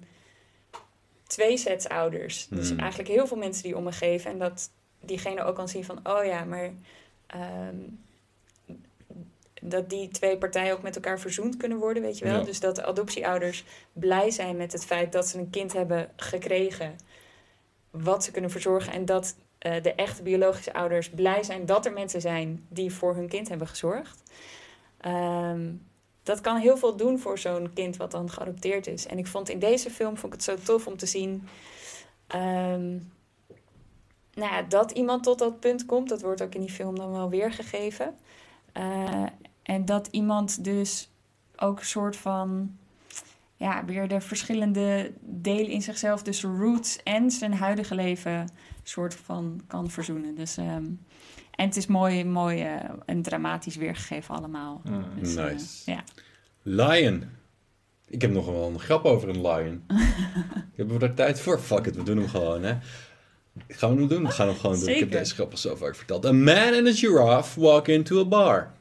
[1.26, 2.46] twee sets ouders.
[2.50, 2.78] Dus Hmm.
[2.78, 4.30] eigenlijk heel veel mensen die om me geven.
[4.30, 6.72] En dat diegene ook kan zien van, oh ja, maar
[7.26, 7.76] ehm,
[9.62, 12.38] dat die twee partijen ook met elkaar verzoend kunnen worden, weet je wel.
[12.38, 12.44] Ja.
[12.44, 16.96] Dus dat de adoptieouders blij zijn met het feit dat ze een kind hebben gekregen
[17.90, 18.92] wat ze kunnen verzorgen.
[18.92, 23.14] En dat eh, de echte biologische ouders blij zijn dat er mensen zijn die voor
[23.14, 24.22] hun kind hebben gezorgd.
[24.98, 25.72] Ehm,
[26.22, 29.06] dat kan heel veel doen voor zo'n kind wat dan geadopteerd is.
[29.06, 31.48] En ik vond in deze film vond ik het zo tof om te zien.
[32.26, 32.98] ehm,
[34.34, 37.12] nou ja, dat iemand tot dat punt komt, dat wordt ook in die film dan
[37.12, 38.14] wel weergegeven.
[38.72, 39.26] Eh,
[39.62, 41.10] en dat iemand dus
[41.56, 42.78] ook een soort van
[43.58, 48.50] ja, weer de verschillende delen in zichzelf, dus roots en zijn huidige leven,
[48.82, 50.34] soort van kan verzoenen.
[50.34, 50.84] Dus, ehm,
[51.50, 52.74] en het is mooi, mooi eh,
[53.06, 54.80] en dramatisch weergegeven allemaal.
[54.84, 55.04] Mm.
[55.20, 55.90] Dus, eh, Nice.
[55.90, 56.04] ja.
[56.62, 57.24] Lion.
[58.08, 59.82] Ik heb nog wel een grap over een lion.
[60.76, 61.58] Hebben we daar tijd voor?
[61.60, 62.74] Fuck it, we doen hem gewoon, hè.
[63.68, 64.22] Gaan we hem doen?
[64.22, 64.88] We gaan hem gewoon doen.
[64.88, 66.26] Ik heb deze grap al zo vaak verteld.
[66.26, 68.72] A man and a giraffe walk into a bar.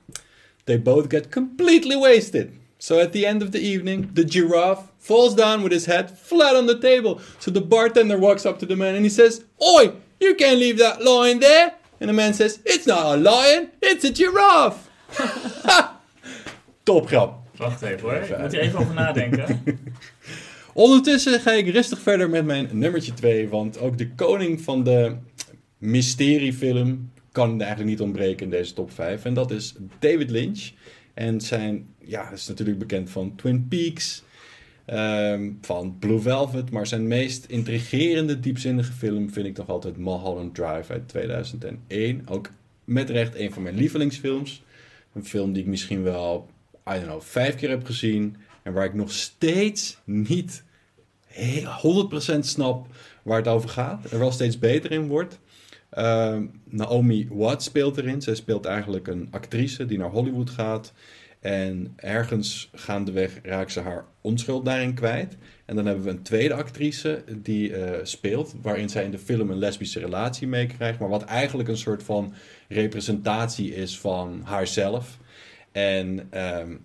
[0.63, 2.49] They both get completely wasted.
[2.79, 6.55] So at the end of the evening, the giraffe falls down with his head flat
[6.55, 7.19] on the table.
[7.39, 10.77] So the bartender walks up to the man and he says, Oi, you can't leave
[10.77, 11.73] that lion there.
[11.99, 14.89] And the man says, It's not a lion, it's a giraffe.
[16.85, 17.33] Top grap.
[17.57, 19.61] Wacht even hoor, ik moet er even over nadenken.
[20.73, 23.49] Ondertussen ga ik rustig verder met mijn nummertje 2.
[23.49, 25.15] Want ook de koning van de
[25.77, 29.25] mysteriefilm kan eigenlijk niet ontbreken in deze top 5.
[29.25, 30.71] En dat is David Lynch.
[31.17, 34.23] En zijn, ja, is natuurlijk bekend van Twin Peaks,
[34.85, 36.71] ehm, van Blue Velvet.
[36.71, 42.21] Maar zijn meest intrigerende, diepzinnige film vind ik nog altijd Mulholland Drive uit 2001.
[42.27, 42.49] Ook
[42.83, 44.63] met recht een van mijn lievelingsfilms.
[45.13, 46.49] Een film die ik misschien wel,
[46.89, 48.35] I don't know, vijf keer heb gezien.
[48.63, 50.63] En waar ik nog steeds niet
[51.65, 52.87] 100% snap
[53.23, 54.11] waar het over gaat.
[54.11, 55.39] Er wel steeds beter in wordt.
[55.97, 58.21] Ehm, Naomi Watts speelt erin.
[58.21, 60.93] Zij speelt eigenlijk een actrice die naar Hollywood gaat.
[61.39, 65.37] En ergens gaandeweg raakt ze haar onschuld daarin kwijt.
[65.65, 69.49] En dan hebben we een tweede actrice die eh, speelt, waarin zij in de film
[69.49, 70.99] een lesbische relatie meekrijgt.
[70.99, 72.33] Maar wat eigenlijk een soort van
[72.67, 75.17] representatie is van haarzelf.
[75.71, 76.75] En ehm,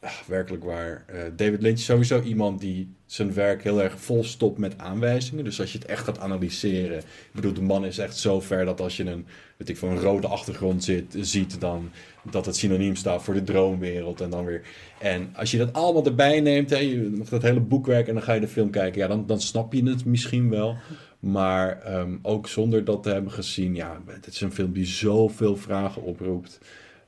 [0.00, 4.24] ach, werkelijk waar, uh, David Lynch is sowieso iemand die zijn werk heel erg vol
[4.24, 5.44] stopt met aanwijzingen.
[5.44, 6.98] Dus als je het echt gaat analyseren.
[6.98, 9.88] Ik bedoel, de man is echt zo ver dat als je een, weet ik, van
[9.88, 11.90] een rode achtergrond zit, ziet, dan
[12.30, 14.20] dat het synoniem staat voor de droomwereld.
[14.20, 14.62] En dan weer.
[14.98, 18.32] En als je dat allemaal erbij neemt, hè, je, dat hele boekwerk en dan ga
[18.32, 20.76] je de film kijken, ja, dan, dan snap je het misschien wel.
[21.18, 25.56] Maar um, ook zonder dat te hebben gezien, ja, het is een film die zoveel
[25.56, 26.60] vragen oproept.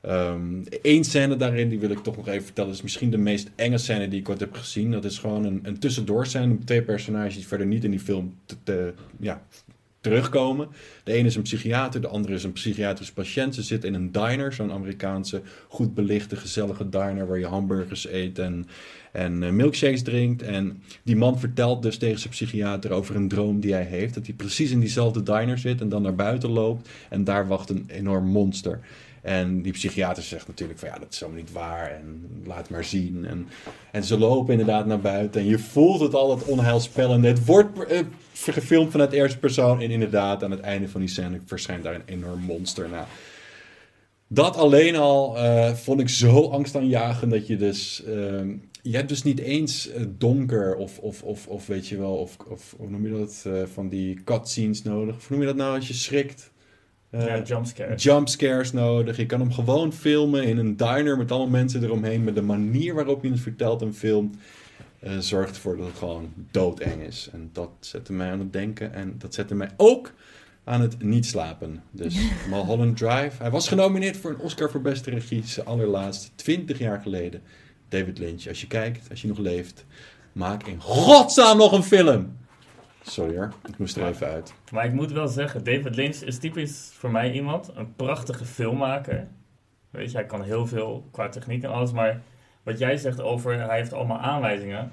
[0.07, 3.49] Um, Eén scène daarin, die wil ik toch nog even vertellen, is misschien de meest
[3.55, 4.91] enge scène die ik ooit heb gezien.
[4.91, 6.57] Dat is gewoon een, een tussendoor scène.
[6.65, 9.41] Twee personages die verder niet in die film te, ja,
[10.05, 10.67] terugkomen.
[11.03, 13.55] De ene is een psychiater, de andere is een psychiatrisch patiënt.
[13.55, 18.39] Ze zitten in een diner, zo'n Amerikaanse, goed belichte, gezellige diner waar je hamburgers eet
[18.39, 18.67] en,
[19.11, 20.41] en uh, milkshakes drinkt.
[20.41, 24.13] En die man vertelt dus tegen zijn psychiater over een droom die hij heeft.
[24.13, 26.89] Dat hij precies in diezelfde diner zit en dan naar buiten loopt.
[27.09, 28.79] En daar wacht een enorm monster.
[29.25, 32.83] En die psychiater zegt natuurlijk van ja, dat is helemaal niet waar en laat maar
[32.83, 33.25] zien.
[33.25, 33.47] En,
[33.91, 37.27] en ze lopen inderdaad naar buiten en je voelt het al, het onheilspellende.
[37.27, 37.99] Het wordt uh,
[38.33, 42.05] gefilmd vanuit eerste persoon en inderdaad aan het einde van die scène verschijnt daar een
[42.05, 42.89] enorm monster.
[42.89, 43.05] Nou,
[44.27, 48.03] dat alleen al uh, vond ik zo angstaanjagend dat je dus...
[48.07, 48.41] Uh,
[48.81, 52.75] je hebt dus niet eens donker of, of, of, of weet je wel, of, of
[52.77, 55.15] hoe noem je dat, van die cutscenes nodig.
[55.15, 56.53] Hoe noem je dat nou als je schrikt?
[57.17, 58.03] Ja, jumpscares.
[58.03, 59.17] Jumpscares nodig.
[59.17, 62.23] Je kan hem gewoon filmen in een diner met allemaal mensen eromheen.
[62.23, 64.35] Maar de manier waarop je het vertelt en filmt,
[65.03, 67.29] uh, zorgt ervoor dat het gewoon doodeng is.
[67.31, 68.93] En dat zette mij aan het denken.
[68.93, 70.13] En dat zette mij ook
[70.63, 71.83] aan het niet slapen.
[71.91, 72.15] Dus
[72.49, 73.41] Mulholland Drive.
[73.41, 75.45] Hij was genomineerd voor een Oscar voor beste regie.
[75.45, 77.41] Zijn allerlaatste, 20 jaar geleden.
[77.89, 78.47] David Lynch.
[78.47, 79.85] Als je kijkt, als je nog leeft,
[80.31, 82.37] maak in godsnaam nog een film.
[83.07, 84.53] Sorry hoor, ik moest er even uit.
[84.71, 89.27] Maar ik moet wel zeggen, David Lynch is typisch voor mij iemand, een prachtige filmmaker.
[89.89, 92.21] Weet je, hij kan heel veel qua techniek en alles, maar
[92.63, 94.91] wat jij zegt over hij heeft allemaal aanwijzingen.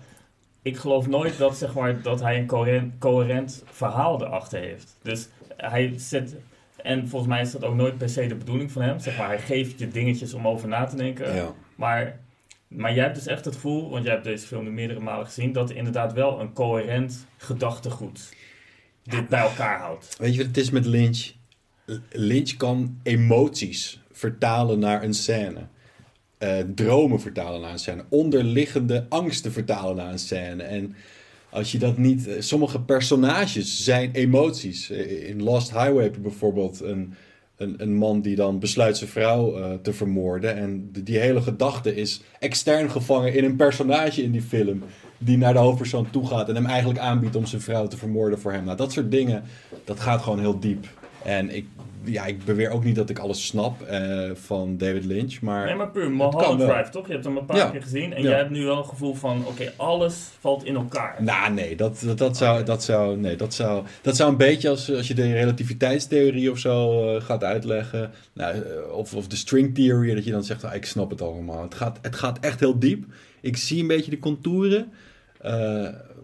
[0.62, 4.96] Ik geloof nooit dat, zeg maar, dat hij een coherent, coherent verhaal erachter heeft.
[5.02, 6.36] Dus hij zet,
[6.76, 8.98] en volgens mij is dat ook nooit per se de bedoeling van hem.
[8.98, 11.34] Zeg maar, hij geeft je dingetjes om over na te denken.
[11.34, 11.52] Ja.
[11.74, 12.18] Maar
[12.76, 15.26] maar jij hebt dus echt het gevoel, want jij hebt deze film nu meerdere malen
[15.26, 18.34] gezien, dat er inderdaad wel een coherent gedachtegoed
[19.02, 20.16] dit bij elkaar houdt.
[20.18, 21.32] Weet je wat het is met Lynch?
[22.10, 25.66] Lynch kan emoties vertalen naar een scène.
[26.38, 28.04] Uh, dromen vertalen naar een scène.
[28.08, 30.62] Onderliggende angsten vertalen naar een scène.
[30.62, 30.94] En
[31.50, 32.26] als je dat niet...
[32.26, 34.90] Uh, sommige personages zijn emoties.
[34.90, 37.14] Uh, in Lost Highway heb je bijvoorbeeld een
[37.76, 40.56] een, man die dan besluit zijn vrouw uh, te vermoorden.
[40.56, 44.82] En die, die hele gedachte is extern gevangen in een personage in die film.
[45.18, 48.40] Die naar de hoofdpersoon toe gaat en hem eigenlijk aanbiedt om zijn vrouw te vermoorden
[48.40, 48.64] voor hem.
[48.64, 49.42] Nou, dat soort dingen,
[49.84, 50.86] dat gaat gewoon heel diep.
[51.22, 51.66] En ik,
[52.05, 55.64] ja, ik beweer ook niet dat ik alles snap uh, van David Lynch, maar...
[55.66, 57.07] Nee, maar puur Mulholland Drive, toch?
[57.07, 57.70] Je hebt hem een paar ja.
[57.70, 58.28] keer gezien en ja.
[58.28, 61.22] jij hebt nu wel een gevoel van, oké, okay, alles valt in elkaar.
[61.22, 62.64] Nou, nee, dat, dat, dat zou, okay.
[62.64, 66.59] dat, zou, nee dat, zou, dat zou een beetje als, als je de relativiteitstheorie of
[66.59, 70.64] zo uh, gaat uitleggen, nou, uh, of, of de string theory, dat je dan zegt,
[70.64, 71.62] ah, ik snap het allemaal.
[71.62, 73.05] Het gaat, het gaat echt heel diep.
[73.40, 74.92] Ik zie een beetje de contouren,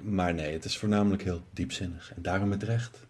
[0.03, 2.12] maar nee, het is voornamelijk heel diepzinnig.
[2.16, 3.07] En daarom met recht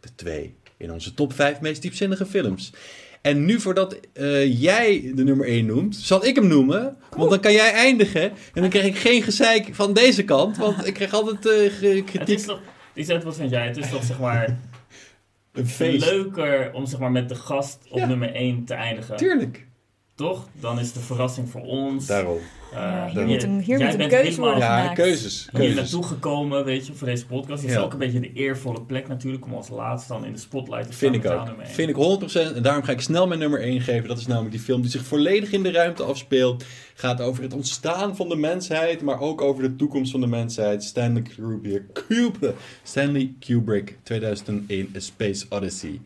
[0.00, 0.54] de twee
[0.84, 2.72] in onze top 5 meest diepzinnige films.
[3.20, 6.96] En nu voordat uh, jij de nummer 1 noemt, zal ik hem noemen.
[7.16, 8.22] Want dan kan jij eindigen.
[8.54, 10.56] En dan krijg ik geen gezeik van deze kant.
[10.56, 11.46] Want ik krijg altijd
[11.82, 12.56] uh, kritiek.
[12.94, 13.66] Lisette, wat vind jij?
[13.66, 14.58] Het is toch zeg maar...
[15.52, 16.10] Een feest.
[16.10, 18.06] Leuker om zeg maar met de gast op ja.
[18.06, 19.16] nummer 1 te eindigen.
[19.16, 19.66] Tuurlijk.
[20.16, 20.48] Toch?
[20.60, 22.06] Dan is de verrassing voor ons.
[22.06, 22.38] Daarom.
[22.72, 24.94] Eh, Ja, hier moet een, hier jij moet een bent keuze worden Ja, gemaakt.
[25.00, 25.48] keuzes.
[25.50, 25.76] hier keuzes.
[25.76, 27.60] naartoe gekomen, weet je, voor deze podcast.
[27.62, 27.82] Het is Ja.
[27.82, 30.92] ook een beetje de eervolle plek natuurlijk om als laatste dan in de spotlight te
[30.92, 31.10] staan.
[31.12, 31.48] Vind ik ook.
[31.66, 32.56] Vind ik 100%.
[32.56, 34.08] En daarom ga ik snel mijn nummer 1 geven.
[34.08, 36.64] Dat is namelijk die film die zich volledig in de ruimte afspeelt.
[36.94, 40.84] Gaat over het ontstaan van de mensheid, maar ook over de toekomst van de mensheid.
[40.84, 46.00] Stanley Kubrick, Kubrick, Stanley Kubrick 2001 A Space Odyssey.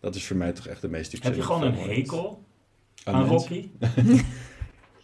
[0.00, 2.43] Dat is voor mij toch echt de meest Heb je gewoon een hekel
[3.04, 3.26] Aan?
[3.26, 3.68] Rocky?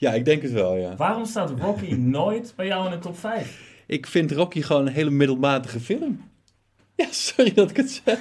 [0.01, 0.97] Ja, ik denk het wel, ja.
[0.97, 3.61] Waarom staat Rocky nooit bij jou in de top 5?
[3.87, 6.21] Ik vind Rocky gewoon een hele middelmatige film.
[6.97, 8.19] Ja, sorry dat ik het zeg.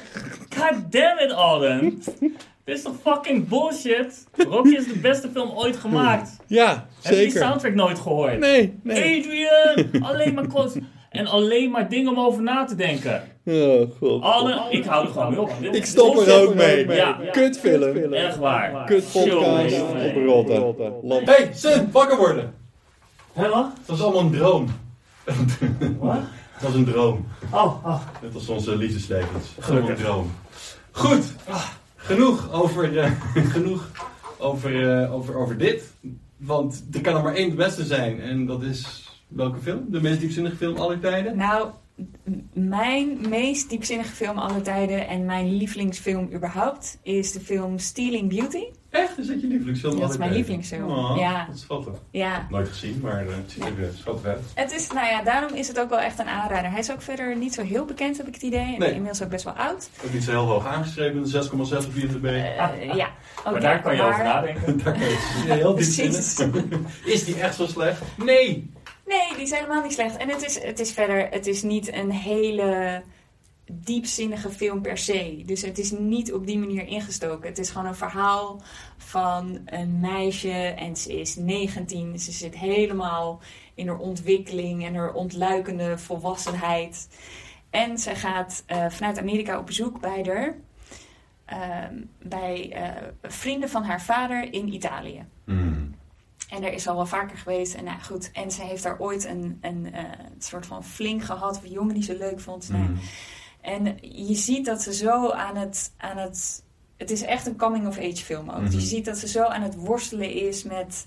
[0.58, 2.02] God damn it, Alden.
[2.66, 4.28] Dit is toch fucking bullshit?
[4.38, 6.38] Rocky is de beste film ooit gemaakt.
[6.48, 7.48] Ja, Heb je die zeker.
[7.48, 8.40] soundtrack nooit gehoord?
[8.40, 9.20] Nee, nee.
[9.20, 10.04] Adrian!
[10.04, 10.74] Alleen maar kots.
[11.10, 13.24] En alleen maar dingen om over na te denken.
[13.46, 14.22] Oh, god.
[14.24, 15.50] Alden, ik hou er gewoon mee op.
[15.62, 16.88] Ik stop er ook mee.
[16.88, 17.20] Ja.
[17.32, 18.14] Kutfilm.
[18.14, 18.86] Echt waar.
[18.86, 20.58] Kut podcast Jongen, op jongen.
[20.58, 21.32] rotte.
[21.32, 22.54] Hey, Sun, wakker worden.
[23.34, 23.72] Hé, wat?
[23.78, 24.68] Het was allemaal een droom.
[26.00, 26.18] Wat?
[26.52, 27.28] Het was een droom.
[27.52, 28.02] Oh, oh.
[28.22, 29.46] Net als onze liefdeslevens.
[29.56, 29.98] Het Gelukkig.
[29.98, 30.32] een droom.
[30.92, 31.26] Goed.
[31.96, 33.12] Genoeg over, eh,
[33.54, 33.90] genoeg
[34.38, 35.84] over, eh, over, over dit.
[36.38, 38.22] Want er kan er maar één de beste zijn.
[38.22, 39.86] En dat is welke film?
[39.90, 41.38] De meest diepzinnige film aller tijden?
[41.38, 41.70] Nou,
[42.54, 48.64] mijn meest diepzinnige film aller tijden en mijn lievelingsfilm überhaupt is de film Stealing Beauty.
[48.90, 49.18] Echt?
[49.18, 50.58] Is dat je lievelingsfilm Dat is aller mijn tijden?
[50.58, 51.46] lievelingsfilm, Oh, ja.
[51.46, 51.94] Dat is schattig.
[52.12, 54.40] Ja, Nooit gezien, maar eh, het ziet er eh, schattig uit.
[54.56, 56.70] het is, nou ja, daarom is het ook wel echt een aanrader.
[56.72, 58.74] Hij is ook verder niet zo heel bekend, heb ik het idee.
[58.74, 58.90] En Nee.
[58.90, 59.90] inmiddels ook best wel oud.
[60.06, 62.26] Ook niet zo heel hoog aangeschreven, 6,6 op IMDb.
[62.26, 63.10] Eh, ja,
[63.52, 64.78] Maar daar kan je over nadenken.
[64.84, 65.18] Daar kan je
[65.54, 66.74] heel diepzinnig.
[67.06, 68.02] Is die echt zo slecht?
[68.18, 68.70] Nee!
[69.10, 70.18] Nee, die is helemaal niet slecht.
[70.18, 73.04] En het is, het is verder, het is niet een hele
[73.72, 75.44] diepzinnige film per se.
[75.46, 77.50] Dus het is niet op die manier ingestoken.
[77.50, 78.62] Het is gewoon een verhaal
[78.98, 82.20] van een meisje en ze is 19.
[82.20, 83.40] Ze zit helemaal
[83.74, 87.10] in haar ontwikkeling en haar ontluikende volwassenheid.
[87.70, 90.56] En zij gaat eh, vanuit Amerika op bezoek bij haar.
[91.46, 95.26] ehm, bij eh, vrienden van haar vader in Italië.
[96.50, 97.74] En er is al wel vaker geweest.
[97.74, 100.04] En nou goed, en ze heeft daar ooit een, een, eh,
[100.38, 101.58] soort van fling gehad.
[101.58, 102.70] Of een jongen die ze leuk vond.
[102.70, 102.96] Nou,
[103.62, 106.64] En je ziet dat ze zo aan het, aan het...
[106.98, 108.62] Het is echt een coming-of-age film ook.
[108.62, 108.72] Mhm.
[108.72, 111.06] Je ziet dat ze zo aan het worstelen is met,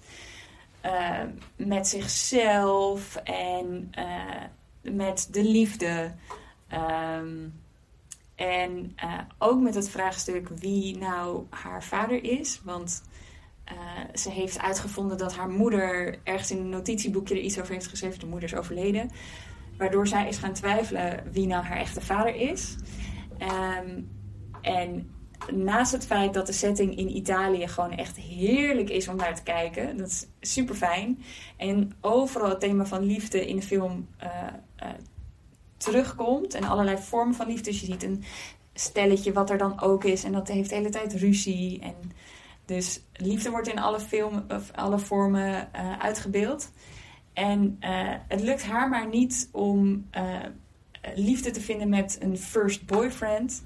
[0.81, 1.19] eh,
[1.57, 4.43] met zichzelf en eh,
[4.81, 6.13] met de liefde.
[6.69, 7.37] Ehm,
[8.35, 8.97] en
[9.39, 12.61] ook met het vraagstuk wie nou haar vader is.
[12.65, 13.03] Want
[13.65, 13.75] eh,
[14.15, 18.21] ze heeft uitgevonden dat haar moeder ergens in een notitieboekje er iets over heeft geschreven.
[18.21, 19.11] De moeder is overleden.
[19.77, 22.77] Waardoor zij is gaan twijfelen wie nou haar echte vader is.
[23.39, 24.01] Ehm,
[24.61, 25.11] en
[25.51, 29.43] naast het feit dat de setting in Italië gewoon echt heerlijk is om naar te
[29.43, 29.97] kijken.
[29.97, 31.23] Dat is super fijn.
[31.57, 34.31] En overal het thema van liefde in de film eh,
[34.77, 34.89] eh,
[35.77, 36.55] terugkomt.
[36.55, 37.71] En allerlei vormen van liefde.
[37.71, 38.25] Dus je ziet een
[38.75, 40.25] stelletje wat er dan ook is.
[40.25, 41.81] En dat heeft de hele tijd ruzie.
[41.81, 41.95] En
[42.75, 46.73] dus liefde wordt in alle, film, of alle vormen eh, uitgebeeld.
[47.33, 50.39] En eh, het lukt haar maar niet om eh,
[51.15, 53.63] liefde te vinden met een first boyfriend.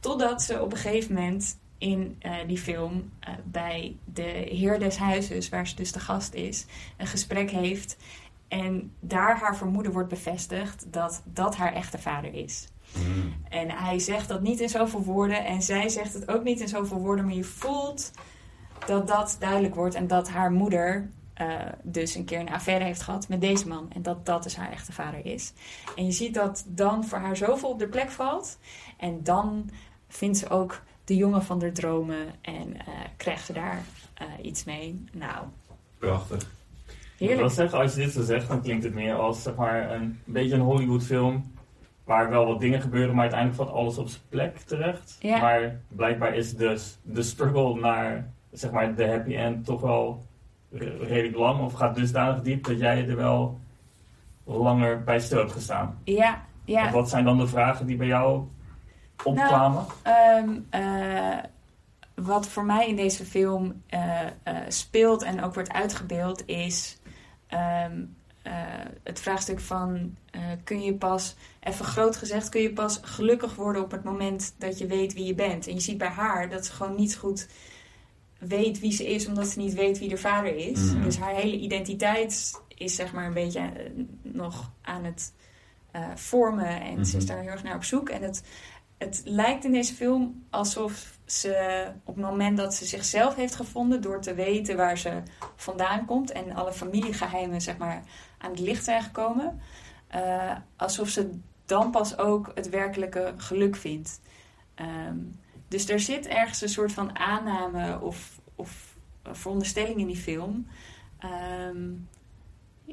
[0.00, 3.10] Totdat ze op een gegeven moment in die film
[3.44, 7.96] bij de heer des huizes, waar ze dus de gast is, een gesprek heeft.
[8.48, 12.68] En daar haar vermoeden wordt bevestigd dat dat haar echte vader is.
[13.48, 16.68] En hij zegt dat niet in zoveel woorden en zij zegt het ook niet in
[16.68, 18.12] zoveel woorden, maar je voelt
[18.86, 21.46] dat dat duidelijk wordt en dat haar moeder eh,
[21.82, 24.70] dus een keer een affaire heeft gehad met deze man en dat dat dus haar
[24.72, 25.52] echte vader is.
[25.96, 28.58] En je ziet dat dan voor haar zoveel op de plek valt
[28.96, 29.70] en dan
[30.08, 33.82] vindt ze ook de jongen van haar dromen en eh, krijgt ze daar
[34.14, 35.04] eh, iets mee.
[35.12, 35.44] Nou,
[35.98, 36.42] Prachtig.
[37.16, 37.54] Ik wil heerlijk.
[37.54, 40.54] zeggen, als je dit zo zegt, dan klinkt het meer als zeg maar, een beetje
[40.54, 41.52] een Hollywood film.
[42.04, 45.16] Waar wel wat dingen gebeuren, maar uiteindelijk valt alles op zijn plek terecht.
[45.20, 45.40] Ja.
[45.40, 50.24] Maar blijkbaar is dus de struggle naar zeg maar, de happy end toch wel
[50.70, 51.60] re- redelijk lang.
[51.60, 53.60] Of gaat dusdanig diep dat jij er wel
[54.44, 55.98] langer bij stil hebt gestaan.
[56.04, 56.90] Ja, ja.
[56.90, 58.42] Wat zijn dan de vragen die bij jou
[59.24, 59.84] opkwamen?
[60.02, 61.38] Ehm, eh,
[62.14, 66.98] wat voor mij in deze film eh, eh, speelt en ook wordt uitgebeeld is
[67.46, 68.02] ehm,
[68.42, 68.52] eh,
[69.02, 73.82] het vraagstuk van eh, kun je pas, even groot gezegd, kun je pas gelukkig worden
[73.82, 75.66] op het moment dat je weet wie je bent.
[75.66, 77.48] En je ziet bij haar dat ze gewoon niet goed
[78.38, 80.80] weet wie ze is, omdat ze niet weet wie de vader is.
[80.92, 81.02] Mhm.
[81.02, 83.90] Dus haar hele identiteit is zeg maar een beetje eh,
[84.22, 85.32] nog aan het
[85.90, 87.32] eh, vormen en ze is Mhm.
[87.32, 88.08] daar heel erg naar op zoek.
[88.08, 88.42] En het,
[88.98, 94.00] het lijkt in deze film alsof ze op het moment dat ze zichzelf heeft gevonden,
[94.02, 95.22] door te weten waar ze
[95.56, 98.02] vandaan komt en alle familiegeheimen zeg maar,
[98.38, 99.60] aan het licht zijn gekomen,
[100.08, 104.20] eh, alsof ze dan pas ook het werkelijke geluk vindt.
[104.74, 105.16] Ehm,
[105.68, 108.96] dus er zit ergens een soort van aanname of, of
[109.32, 110.66] veronderstelling in die film.
[111.18, 111.90] Ehm,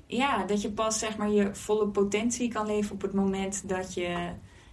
[0.05, 3.93] ja, dat je pas zeg maar je volle potentie kan leven op het moment dat
[3.93, 4.29] je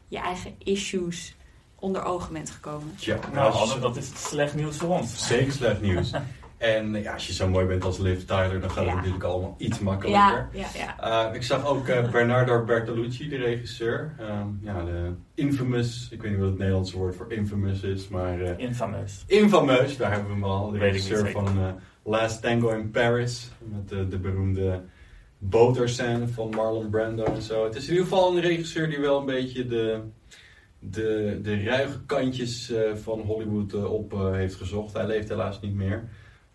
[0.08, 1.36] je eigen issues
[1.74, 2.94] onder ogen bent gekomen.
[2.96, 5.26] Ja, Nou, Anne, dat is slecht nieuws voor ons.
[5.26, 6.10] zeker slecht nieuws.
[6.58, 8.94] en ja, als je zo mooi bent als Liv Tyler, dan gaat het Ja.
[8.94, 10.48] natuurlijk allemaal iets makkelijker.
[10.52, 11.28] Ja, ja, ja.
[11.28, 14.14] Uh, ik zag ook uh, Bernardo Bertolucci, de regisseur.
[14.20, 18.40] Um, ja, de infamous, ik weet niet wat het Nederlandse woord voor infamous is, maar
[18.40, 19.24] uh, Infameus.
[19.26, 20.70] infamous, daar hebben we hem al.
[20.70, 21.68] De regisseur van uh,
[22.04, 24.82] Last Tango in Paris, met de, de beroemde
[25.38, 27.64] boterscène van Marlon Brando en zo.
[27.64, 30.00] Het is in ieder geval een regisseur die wel een beetje de,
[30.78, 34.92] de, de ruige kantjes uh, van Hollywood uh, op uh, heeft gezocht.
[34.92, 36.08] Hij leeft helaas niet meer.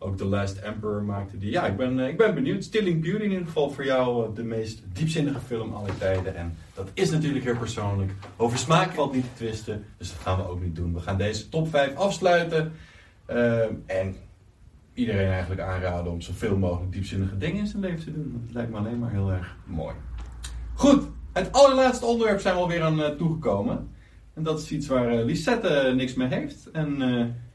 [0.04, 1.51] Ook The Last Emperor maakte die.
[1.51, 2.64] Ja, ik ben, ik ben benieuwd.
[2.64, 6.36] Stilling Beauty in ieder geval voor jou de meest diepzinnige film aller tijden.
[6.36, 8.12] En dat is natuurlijk heel persoonlijk.
[8.38, 10.93] Over smaak valt niet te twisten, dus dat gaan we ook niet doen.
[10.93, 12.74] We gaan deze top 5 afsluiten.
[13.86, 14.16] en
[14.93, 18.41] iedereen eigenlijk aanraden om zoveel mogelijk diepzinnige dingen in zijn leven te doen.
[18.45, 19.95] Dat lijkt me alleen maar heel erg mooi.
[20.74, 23.89] Goed, het allerlaatste onderwerp zijn we alweer aan toegekomen.
[24.34, 26.72] En dat is iets waar Lisette niks mee heeft.
[26.72, 27.01] En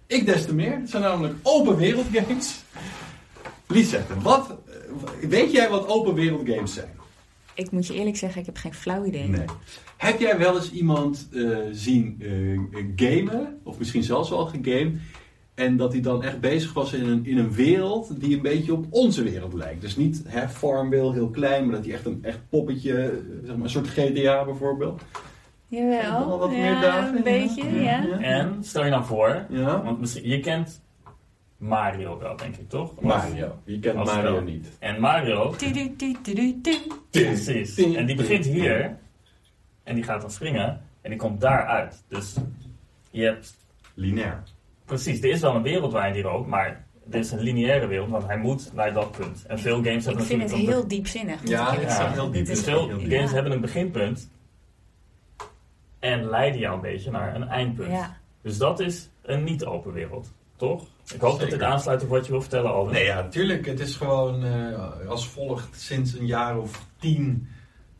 [0.08, 0.72] ik des te meer.
[0.72, 2.64] Het zijn namelijk open wereld games.
[3.66, 4.56] Lisette, wat,
[5.20, 6.88] weet jij wat open wereld games zijn?
[7.54, 9.28] Ik moet je eerlijk zeggen, ik heb geen flauw idee.
[9.28, 9.44] Nee.
[9.96, 11.28] Heb jij wel eens iemand
[11.72, 12.22] zien
[12.96, 15.00] gamen, of misschien zelfs wel gegamed,
[15.54, 18.72] en dat hij dan echt bezig was in een, in een wereld die een beetje
[18.72, 19.80] op onze wereld lijkt.
[19.80, 23.64] Dus niet hè, Farmville, heel klein, maar dat hij echt een echt poppetje, zeg maar,
[23.64, 25.02] een soort GTA bijvoorbeeld.
[25.68, 28.02] Jawel, wat ja, meer dagen, een beetje, ja.
[28.02, 28.18] ja.
[28.20, 29.82] En stel je nou voor, Ja.
[29.82, 30.80] want misschien, je kent
[31.56, 33.00] Mario wel, denk ik, toch?
[33.00, 33.58] Mario.
[33.64, 34.76] Je kent Als Mario niet.
[34.78, 35.54] En Mario,
[37.10, 37.76] precies.
[37.78, 38.96] En die begint hier
[39.84, 42.04] en die gaat dan springen en die komt daaruit.
[42.08, 42.36] Dus
[43.10, 43.56] je hebt
[43.94, 44.42] Lineair.
[44.84, 48.08] Precies, er is wel een wereld waarin die rookt, maar dit is een lineaire wereld,
[48.10, 49.44] want hij moet naar dat punt.
[49.46, 51.40] En veel games hebben Ik vind het natuurlijk heel diepzinnig.
[51.48, 52.32] Ja, ik ja, heel diep.
[52.32, 53.10] Dit Dus veel heel diep.
[53.10, 53.34] games Ja.
[53.34, 54.30] hebben een beginpunt
[55.98, 57.90] en leiden jou een beetje naar een eindpunt.
[57.90, 58.16] Ja.
[58.42, 60.86] Dus dat is een niet-open wereld, toch?
[61.14, 62.94] Ik hoop dat dit aansluit op wat je wil vertellen, Alwin.
[62.94, 63.66] Nee, ja, natuurlijk.
[63.66, 67.48] Het is gewoon eh, als volgt sinds een jaar of tien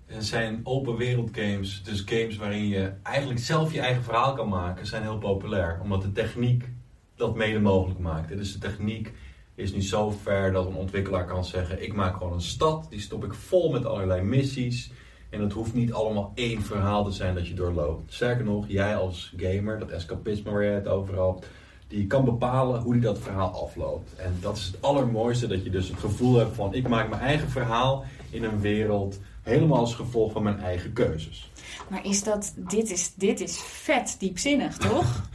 [0.07, 4.49] eh, zijn open wereld games, dus games waarin je eigenlijk zelf je eigen verhaal kan
[4.49, 5.79] maken, zijn heel populair.
[5.83, 6.69] Omdat de techniek
[7.17, 8.29] dat mede mogelijk maakt.
[8.29, 9.13] Dus de techniek
[9.55, 13.01] is nu zo ver dat een ontwikkelaar kan zeggen, ik maak gewoon een stad, die
[13.01, 14.91] stop ik vol met allerlei missies.
[15.31, 18.13] En het hoeft niet allemaal één verhaal te zijn dat je doorloopt.
[18.13, 21.47] Sterker nog, jij als gamer, dat escapisme waar jij het over had,
[21.89, 24.15] die kan bepalen hoe die dat verhaal afloopt.
[24.17, 27.23] En dat is het allermooiste, dat je dus het gevoel hebt van ik maak mijn
[27.23, 31.51] eigen verhaal in een wereld helemaal als gevolg van mijn eigen keuzes.
[31.89, 35.07] Maar is dat, dit is, dit is vet diepzinnig, toch?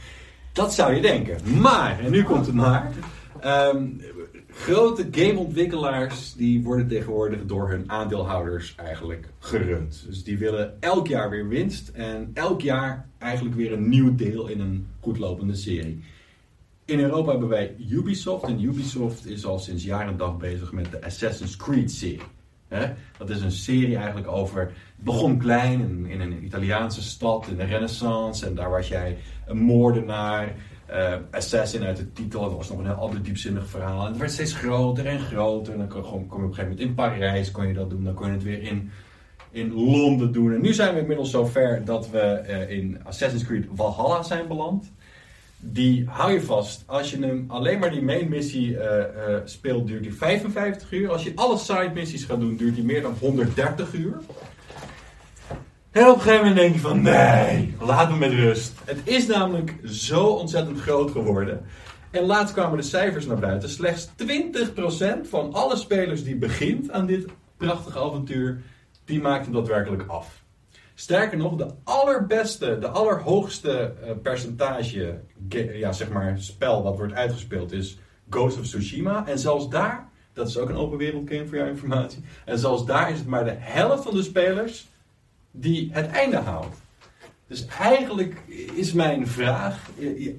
[0.52, 1.60] Dat zou je denken.
[1.60, 2.92] Maar, en nu komt het maar.
[3.40, 3.86] ehm,
[4.54, 10.04] grote gameontwikkelaars die worden tegenwoordig door hun aandeelhouders eigenlijk gerund.
[10.06, 14.48] Dus die willen elk jaar weer winst en elk jaar eigenlijk weer een nieuw deel
[14.48, 16.00] in een goedlopende serie.
[16.84, 20.90] In Europa hebben wij Ubisoft en Ubisoft is al sinds jaar en dag bezig met
[20.90, 22.32] de Assassin's Creed serie.
[23.18, 24.60] Dat is een serie eigenlijk over.
[24.60, 28.46] Het begon klein in, in een Italiaanse stad in de Renaissance.
[28.46, 30.54] En daar was jij een moordenaar.
[30.86, 32.40] Eh, assassin uit de titel.
[32.40, 34.00] Dat was nog een heel ander diepzinnig verhaal.
[34.00, 35.72] En het werd steeds groter en groter.
[35.72, 38.04] En dan kon, kon je op een gegeven moment in Parijs kon je dat doen.
[38.04, 38.90] Dan kon je het weer in,
[39.50, 40.54] in Londen doen.
[40.54, 44.92] En nu zijn we inmiddels zover dat we eh, in Assassin's Creed Valhalla zijn beland.
[45.58, 46.82] Die hou je vast.
[46.86, 51.10] Als je hem alleen maar die main missie eh, speelt, duurt die 55 uur.
[51.10, 54.18] Als je alle side missies gaat doen, duurt die meer dan 130 uur.
[55.94, 58.72] En op een gegeven moment denk je van nee, laat me met rust.
[58.84, 61.62] Het is namelijk zo ontzettend groot geworden.
[62.10, 63.68] En laatst kwamen de cijfers naar buiten.
[63.68, 67.26] Slechts 20% van alle spelers die begint aan dit
[67.56, 68.62] prachtige avontuur,
[69.04, 70.42] die maakt hem daadwerkelijk af.
[70.94, 73.70] Sterker nog, de allerbeste, de allerhoogste
[74.04, 77.98] eh, percentage ge- ja, zeg maar, spel wat wordt uitgespeeld is
[78.30, 79.26] Ghost of Tsushima.
[79.26, 82.24] En zelfs daar, dat is ook een open wereld game voor jouw informatie.
[82.44, 84.86] En zelfs daar is het maar de helft van de spelers
[85.56, 86.76] die het einde haalt.
[87.46, 88.42] Dus eigenlijk
[88.74, 90.34] is mijn vraag, eh, eh,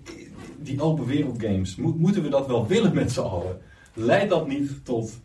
[0.57, 3.61] die open wereld games, mo- moeten we dat wel willen met z'n allen?
[3.93, 5.19] Leidt dat niet tot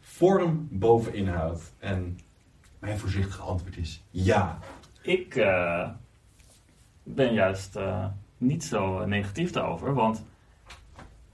[0.00, 1.60] vorm boven inhoud?
[1.78, 2.18] En
[2.78, 4.58] mijn voorzichtige antwoord is ja.
[5.02, 5.88] Ik eh,
[7.02, 7.76] ben juist
[8.38, 9.94] niet zo negatief daarover.
[9.94, 10.16] Want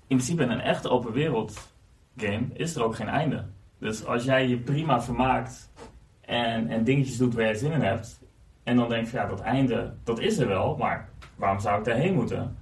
[0.07, 1.69] in principe in een echte open wereld
[2.17, 3.45] game is er ook geen einde.
[3.79, 5.71] Dus als jij je prima vermaakt
[6.27, 8.21] en, en dingetjes doet waar je zin in hebt.
[8.63, 11.85] En dan denk je, ja, dat einde, dat is er wel, maar waarom zou ik
[11.85, 12.57] daarheen moeten?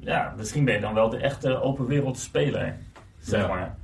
[0.00, 2.76] Ja, misschien ben je dan wel de echte open wereld speler,
[3.18, 3.48] zeg Ja.
[3.48, 3.76] maar.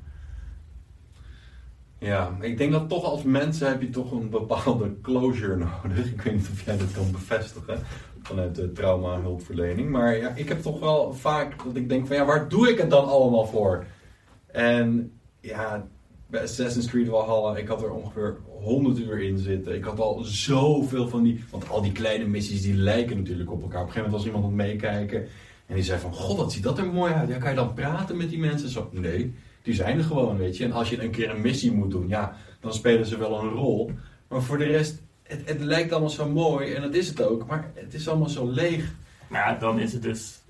[1.99, 6.12] Ja, ik denk dat toch als mensen heb je toch een bepaalde closure nodig.
[6.12, 7.78] Ik weet niet of jij dat kan bevestigen
[8.22, 9.91] vanuit de trauma-hulpverlening.
[9.91, 12.78] Maar ja, ik heb toch wel vaak dat ik denk van ja, waar doe ik
[12.78, 13.85] het dan allemaal voor?
[14.47, 15.87] En ja,
[16.35, 19.74] bij Assassin's Creed Valhalla, ik had er ongeveer 100 uur in zitten.
[19.74, 23.62] Ik had al zoveel van die, want al die kleine missies die lijken natuurlijk op
[23.62, 23.80] elkaar.
[23.80, 25.28] Op een gegeven moment was iemand aan het meekijken
[25.66, 27.28] en die zei van, god wat ziet dat er mooi uit.
[27.28, 28.68] Ja, kan je dan praten met die mensen?
[28.68, 29.35] Zo, nee.
[29.62, 30.64] Die zijn er gewoon, weet je.
[30.64, 33.51] En als je een keer een missie moet doen, ja, dan spelen ze wel een
[33.51, 33.91] rol.
[34.28, 36.72] Maar voor de rest, het, het lijkt allemaal zo mooi.
[36.72, 37.47] En dat is het ook.
[37.47, 38.95] Maar het is allemaal zo leeg.
[39.28, 40.41] Maar ja, dan is het dus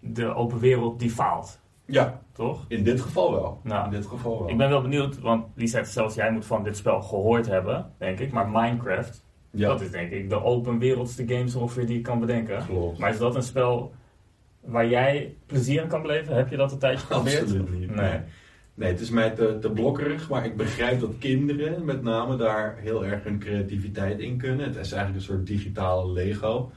[0.00, 2.64] de open wereld die faalt, Ja, toch?
[2.68, 3.60] in dit geval wel.
[3.62, 4.48] Nou, In dit geval wel.
[4.48, 7.92] Ik ben wel benieuwd, want die zegt zelfs jij moet van dit spel gehoord hebben,
[7.98, 8.32] denk ik.
[8.32, 12.66] Maar Minecraft, ja, dat is denk ik de open wereldste ongeveer die ik kan bedenken.
[12.66, 12.98] klopt.
[12.98, 13.92] Maar is dat een spel
[14.60, 16.36] waar jij plezier in kan beleven?
[16.36, 17.42] Heb je dat een tijdje geprobeerd?
[17.42, 17.94] Absoluut niet.
[17.94, 18.10] Nee.
[18.10, 18.20] Nee.
[18.74, 20.28] nee, het is mij te, te blokkerig.
[20.28, 24.66] Maar ik begrijp dat kinderen met name daar heel erg hun creativiteit in kunnen.
[24.66, 26.70] Het is eigenlijk een soort digitale Lego.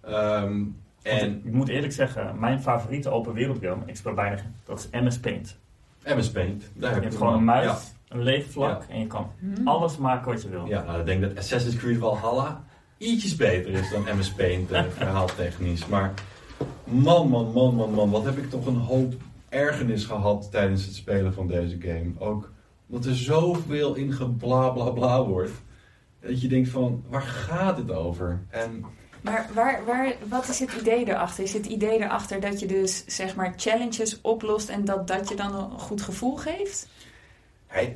[0.00, 0.72] Ehm, Want
[1.02, 4.54] en ik, ik moet eerlijk zeggen, mijn favoriete open wereld game, ik speel bijna geen,
[4.64, 5.56] dat is MS Paint.
[6.04, 6.60] MS Paint.
[6.60, 9.68] Daar Je heb hebt ik gewoon een muis, een leeg vlak en je kan Hm?
[9.68, 10.66] alles maken wat je wil.
[10.66, 12.64] Ja, nou, ik denk dat Assassin's Creed Valhalla
[12.98, 15.86] ietsjes beter is dan MS Paint eh, verhaaltechnisch.
[15.86, 16.14] Maar
[16.84, 19.14] man, man, man, man, man, wat heb ik toch een hoop
[19.48, 22.12] ergernis gehad tijdens het spelen van deze game.
[22.18, 22.52] Ook
[22.88, 25.52] omdat er zoveel in gebla bla bla wordt.
[26.20, 28.42] Dat je denkt van, waar gaat het over?
[28.48, 28.84] En
[29.22, 31.44] Maar waar, waar, wat is het idee erachter?
[31.44, 35.36] Is het idee erachter dat je dus zeg maar challenges oplost en dat dat je
[35.36, 36.88] dan een goed gevoel geeft?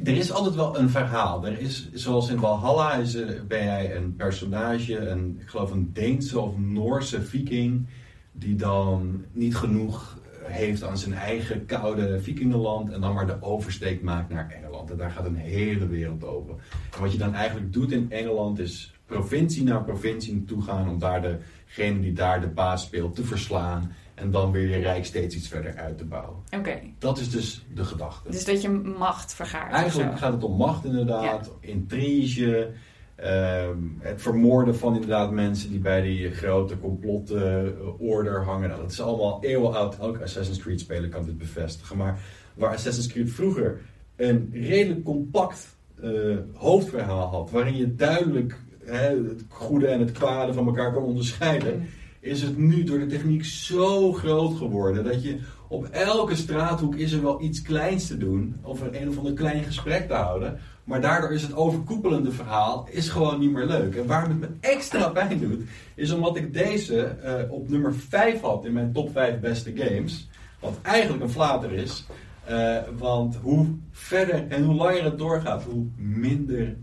[0.04, 1.46] Er is altijd wel een verhaal.
[1.46, 5.90] Er is, zoals in Valhalla is, er- ben jij een personage, een, ik geloof een
[5.92, 7.86] Deense of Noorse viking,
[8.32, 14.02] die dan niet genoeg heeft aan zijn eigen koude vikingenland en dan maar de oversteek
[14.02, 14.90] maakt naar Engeland.
[14.90, 16.54] En daar gaat een hele wereld over.
[16.94, 20.98] En wat je dan eigenlijk doet in Engeland is provincie naar provincie toe gaan om
[20.98, 25.36] daar degene die daar de baas speelt te verslaan en dan weer je rijk steeds
[25.36, 26.36] iets verder uit te bouwen.
[26.56, 28.30] Oké, Dat is dus de gedachte.
[28.30, 32.70] dus dat je macht vergaart Eigenlijk gaat het om macht inderdaad, intrige,
[33.16, 38.68] ehm, het vermoorden van inderdaad mensen die bij die grote complottenorder hangen.
[38.68, 39.98] Nou, dat is allemaal eeuwenoud.
[39.98, 41.96] Elke Assassin's Creed speler kan dit bevestigen.
[41.96, 42.18] Maar
[42.54, 43.80] waar Assassin's Creed vroeger
[44.16, 46.10] een redelijk compact eh,
[46.54, 48.56] hoofdverhaal had, waarin je duidelijk
[48.86, 51.88] hè, het goede en het kwade van elkaar kan onderscheiden,
[52.20, 57.12] is het nu door de techniek zo groot geworden dat je op elke straathoek is
[57.12, 58.56] er wel iets kleins te doen.
[58.62, 60.58] Of een, een of ander klein gesprek te houden.
[60.84, 63.94] Maar daardoor is het overkoepelende verhaal is gewoon niet meer leuk.
[63.94, 65.62] En waarom het me extra pijn doet,
[65.94, 70.28] is omdat ik deze eh, op nummer 5 had in mijn top 5 beste games.
[70.60, 72.06] Wat eigenlijk een flater is.
[72.44, 76.76] Eh, want hoe verder en hoe langer het doorgaat, hoe minder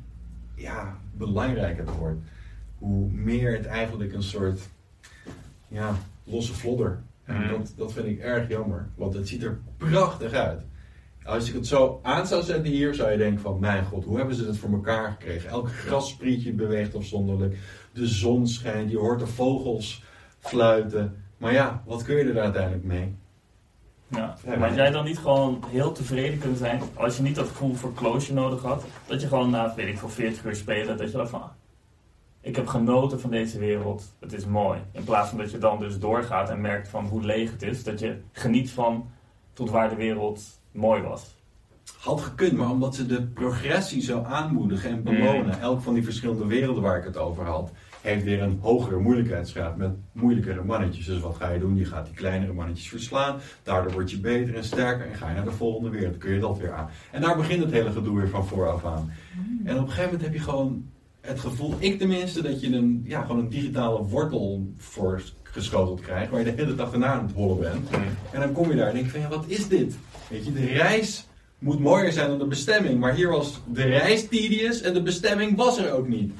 [0.55, 2.19] ja, belangrijk het wordt.
[2.77, 4.69] Hoe meer het eigenlijk een soort
[5.67, 7.03] ja, losse vlodder.
[7.23, 10.61] En dat, dat vind ik erg jammer, want het ziet er prachtig uit.
[11.23, 13.59] Als ik het zo aan zou zetten hier, zou je denken van...
[13.59, 15.49] Mijn god, hoe hebben ze dat voor elkaar gekregen?
[15.49, 17.57] Elk grassprietje beweegt afzonderlijk.
[17.93, 20.03] De zon schijnt, je hoort de vogels
[20.39, 21.15] fluiten.
[21.37, 23.15] Maar ja, wat kun je er uiteindelijk mee?
[24.11, 24.35] Ja.
[24.45, 27.73] Ja, maar jij dan niet gewoon heel tevreden kunt zijn als je niet dat gevoel
[27.73, 28.83] voor closure nodig had?
[29.05, 31.41] Dat je gewoon na, weet ik veel, 40 uur spelen, dat je dan van...
[31.41, 31.49] ah,
[32.41, 34.79] Ik heb genoten van deze wereld, het is mooi.
[34.91, 37.83] In plaats van dat je dan dus doorgaat en merkt van hoe leeg het is.
[37.83, 39.09] Dat je geniet van
[39.53, 40.41] tot waar de wereld
[40.71, 41.39] mooi was.
[41.99, 45.59] Had gekund, maar omdat ze de progressie zo aanmoedigen en belonen.
[45.59, 47.71] Elk van die verschillende werelden waar ik het over had,
[48.01, 51.05] heeft weer een hogere moeilijkheidsgraad met moeilijkere mannetjes.
[51.05, 51.77] Dus wat ga je doen?
[51.77, 53.39] Je gaat die kleinere mannetjes verslaan.
[53.63, 56.17] Daardoor word je beter en sterker en ga je naar de volgende wereld.
[56.17, 56.89] Kun je dat weer aan.
[57.11, 59.11] En daar begint het hele gedoe weer van vooraf aan.
[59.63, 60.89] En op een gegeven moment heb je gewoon
[61.21, 66.31] het gevoel, ik tenminste, dat je een, ja, gewoon een digitale wortel voor geschoteld krijgt.
[66.31, 67.89] Waar je de hele dag erna aan het hollen bent.
[68.31, 69.95] En dan kom je daar en denk je van, ja, wat is dit?
[70.29, 71.27] Weet je, de reis
[71.61, 72.99] moet mooier zijn dan de bestemming.
[72.99, 76.33] Maar hier was de reis tedious en de bestemming was er ook niet.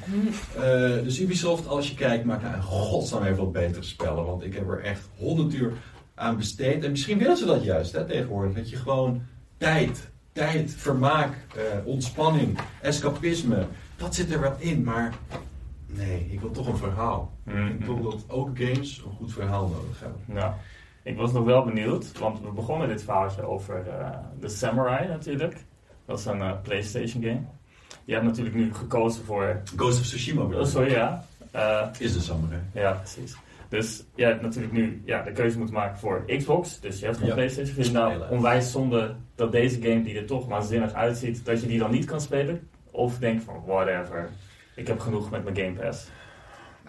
[0.55, 0.61] Eh,
[1.03, 4.25] dus Ubisoft, als je kijkt, maakt nou in godsnaam even wat betere spellen.
[4.25, 5.71] Want ik heb er echt honderd uur
[6.15, 6.83] aan besteed.
[6.83, 8.55] En misschien willen ze dat juist hè, tegenwoordig.
[8.55, 9.21] Dat je gewoon
[9.57, 13.65] tijd, tijd, vermaak, eh, ontspanning, escapisme,
[13.97, 14.83] dat zit er wel in.
[14.83, 15.13] Maar
[15.93, 17.31] Nee, ik wil toch een verhaal.
[17.47, 17.85] Ik denk Mhm.
[17.85, 20.19] toch dat ook games een goed verhaal nodig hebben.
[20.25, 20.53] Nou,
[21.03, 25.55] ik was nog wel benieuwd, want we begonnen dit verhaaltje over eh The Samurai natuurlijk.
[26.05, 27.41] Dat is een eh, PlayStation game.
[28.05, 29.61] Je hebt natuurlijk nu gekozen voor.
[29.75, 31.25] Ghost of Tsushima bedoel Oh, sorry, ja.
[31.51, 32.61] Eh, Is de samurai.
[32.73, 33.35] ja, precies.
[33.69, 36.79] Dus je hebt natuurlijk nu ja, de keuze moeten maken voor Xbox.
[36.79, 37.33] Dus je hebt geen Ja.
[37.33, 37.73] PlayStation.
[37.75, 41.67] Vind je nou onwijs zonde dat deze game, die er toch waanzinnig uitziet, dat je
[41.67, 42.69] die dan niet kan spelen?
[42.91, 44.29] Of denk van whatever,
[44.75, 46.07] ik heb genoeg met mijn Game Pass.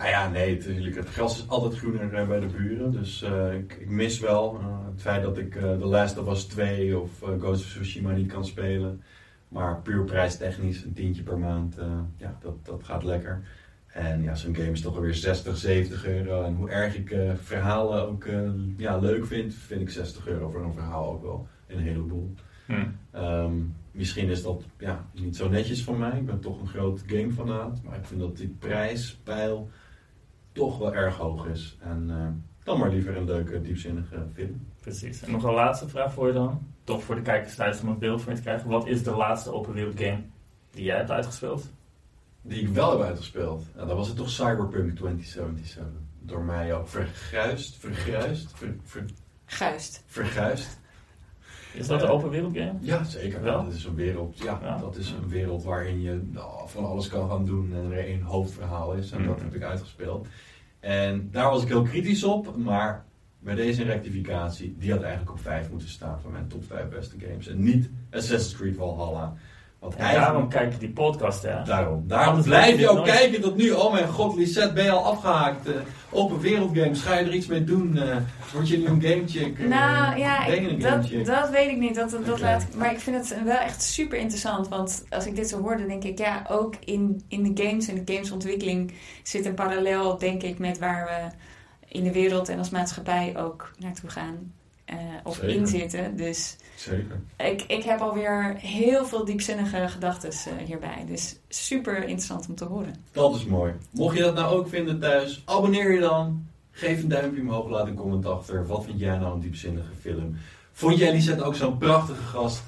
[0.03, 0.96] Nou ja, nee, natuurlijk.
[0.96, 2.92] Het gras is altijd groener eh, bij de buren.
[2.92, 6.28] Dus eh, ik, ik mis wel eh, het feit dat ik eh The Last of
[6.28, 9.03] Us 2 of Ghost of Tsushima niet kan spelen.
[9.48, 11.76] Maar puur prijstechnisch, een tientje per maand,
[12.16, 13.42] ja, dat, dat gaat lekker.
[13.86, 16.44] En ja, zo'n game is toch alweer 60, 70 euro.
[16.44, 18.26] En hoe erg ik verhalen ook
[18.76, 22.34] ja, leuk vind, vind ik 60 euro voor een verhaal ook wel een heleboel.
[22.66, 22.86] Hm.
[23.11, 23.55] Ehm,
[23.90, 26.18] misschien is dat ja, niet zo netjes van mij.
[26.18, 27.82] Ik ben toch een groot gamefanaat.
[27.82, 29.70] Maar ik vind dat die prijspeil
[30.53, 31.76] toch wel erg hoog is.
[31.80, 32.26] En eh,
[32.64, 34.66] dan maar liever een leuke, diepzinnige film.
[34.80, 35.22] Precies.
[35.22, 36.66] En nog een laatste vraag voor je dan.
[36.84, 38.68] Toch voor de kijkers thuis om een beeld van je te krijgen.
[38.68, 40.22] Wat is de laatste open wereld game
[40.70, 41.70] die jij hebt uitgespeeld?
[42.42, 43.64] Die ik wel heb uitgespeeld.
[43.74, 45.84] Nou, dan was het toch Cyberpunk 2077.
[46.20, 49.05] Door mij ook verguist, verguist, ver, ver,
[49.44, 50.05] Guist.
[50.07, 50.80] verguist.
[51.75, 52.75] Is dat een open wereld game?
[52.81, 53.43] Ja, zeker.
[53.43, 53.64] Wel?
[53.64, 54.79] Dat is een wereld, ja, Ja.
[54.79, 58.20] dat is een wereld waarin je nou, van alles kan gaan doen en er één
[58.23, 59.11] hoofdverhaal is.
[59.11, 59.45] En dat Mhm.
[59.45, 60.27] heb ik uitgespeeld.
[60.81, 63.05] En daar was ik heel kritisch op, maar
[63.39, 67.16] bij deze rectificatie, die had eigenlijk op 5 moeten staan van mijn top 5 beste
[67.18, 67.49] games.
[67.49, 69.35] En niet Assassin's Creed Valhalla.
[69.83, 71.62] Want En eigenlijk, daarom kijk ik die podcast, hè?
[71.64, 73.11] daarom, daarom Anders blijf je je ook nooit.
[73.11, 73.70] kijken tot nu.
[73.70, 75.66] Oh mijn god, Lisette, ben je al afgehaakt?
[75.66, 75.74] Eh,
[76.11, 77.99] open wereld games, ga je er iets mee doen?
[77.99, 78.16] Eh,
[78.53, 79.59] word je nu een gamechick?
[79.59, 81.95] Eh, Nou ja, je ik- dat, dat weet ik niet.
[81.95, 84.68] Dat, dat laat, ik- maar ik vind het wel echt super interessant.
[84.68, 88.05] Want als ik dit zo hoorde, denk ik, ja, ook in, in de games en
[88.05, 91.45] de gamesontwikkeling zit een parallel, denk ik, met waar we
[91.97, 94.53] in de wereld en als maatschappij ook naartoe gaan.
[94.85, 95.55] Eh, of Zeker.
[95.55, 96.16] in zitten.
[96.16, 97.20] Dus Zeker.
[97.37, 101.05] ik, ik heb alweer heel veel diepzinnige gedachten eh, hierbij.
[101.07, 102.95] Dus super interessant om te horen.
[103.12, 103.72] Dat is mooi.
[103.91, 106.47] Mocht je dat nou ook vinden thuis, abonneer je dan.
[106.70, 108.66] Geef een duimpje omhoog, laat een comment achter.
[108.66, 110.37] Wat vind jij nou een diepzinnige film?
[110.72, 112.62] Vond jij Lisette ook zo'n prachtige gast?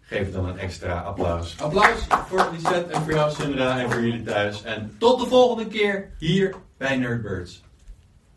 [0.00, 1.56] Geef dan een extra applaus.
[1.60, 4.62] Applaus voor Lisette en voor jou, Sandra, en voor jullie thuis.
[4.62, 7.62] En tot de volgende keer hier bij Nerdbirds.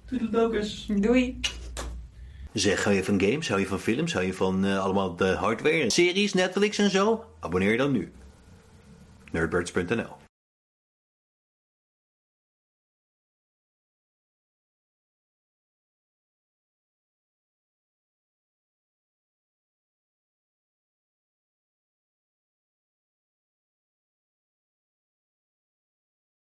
[0.06, 0.88] Toedeledokus.
[0.96, 1.40] Doei!
[2.54, 5.26] Zeg, hou je van games, hou je van films, hou je van eh, allemaal de
[5.26, 7.26] hardware, series, Netflix en zo?
[7.40, 8.12] Abonneer je dan nu.
[9.32, 10.23] Nerdbirds.nl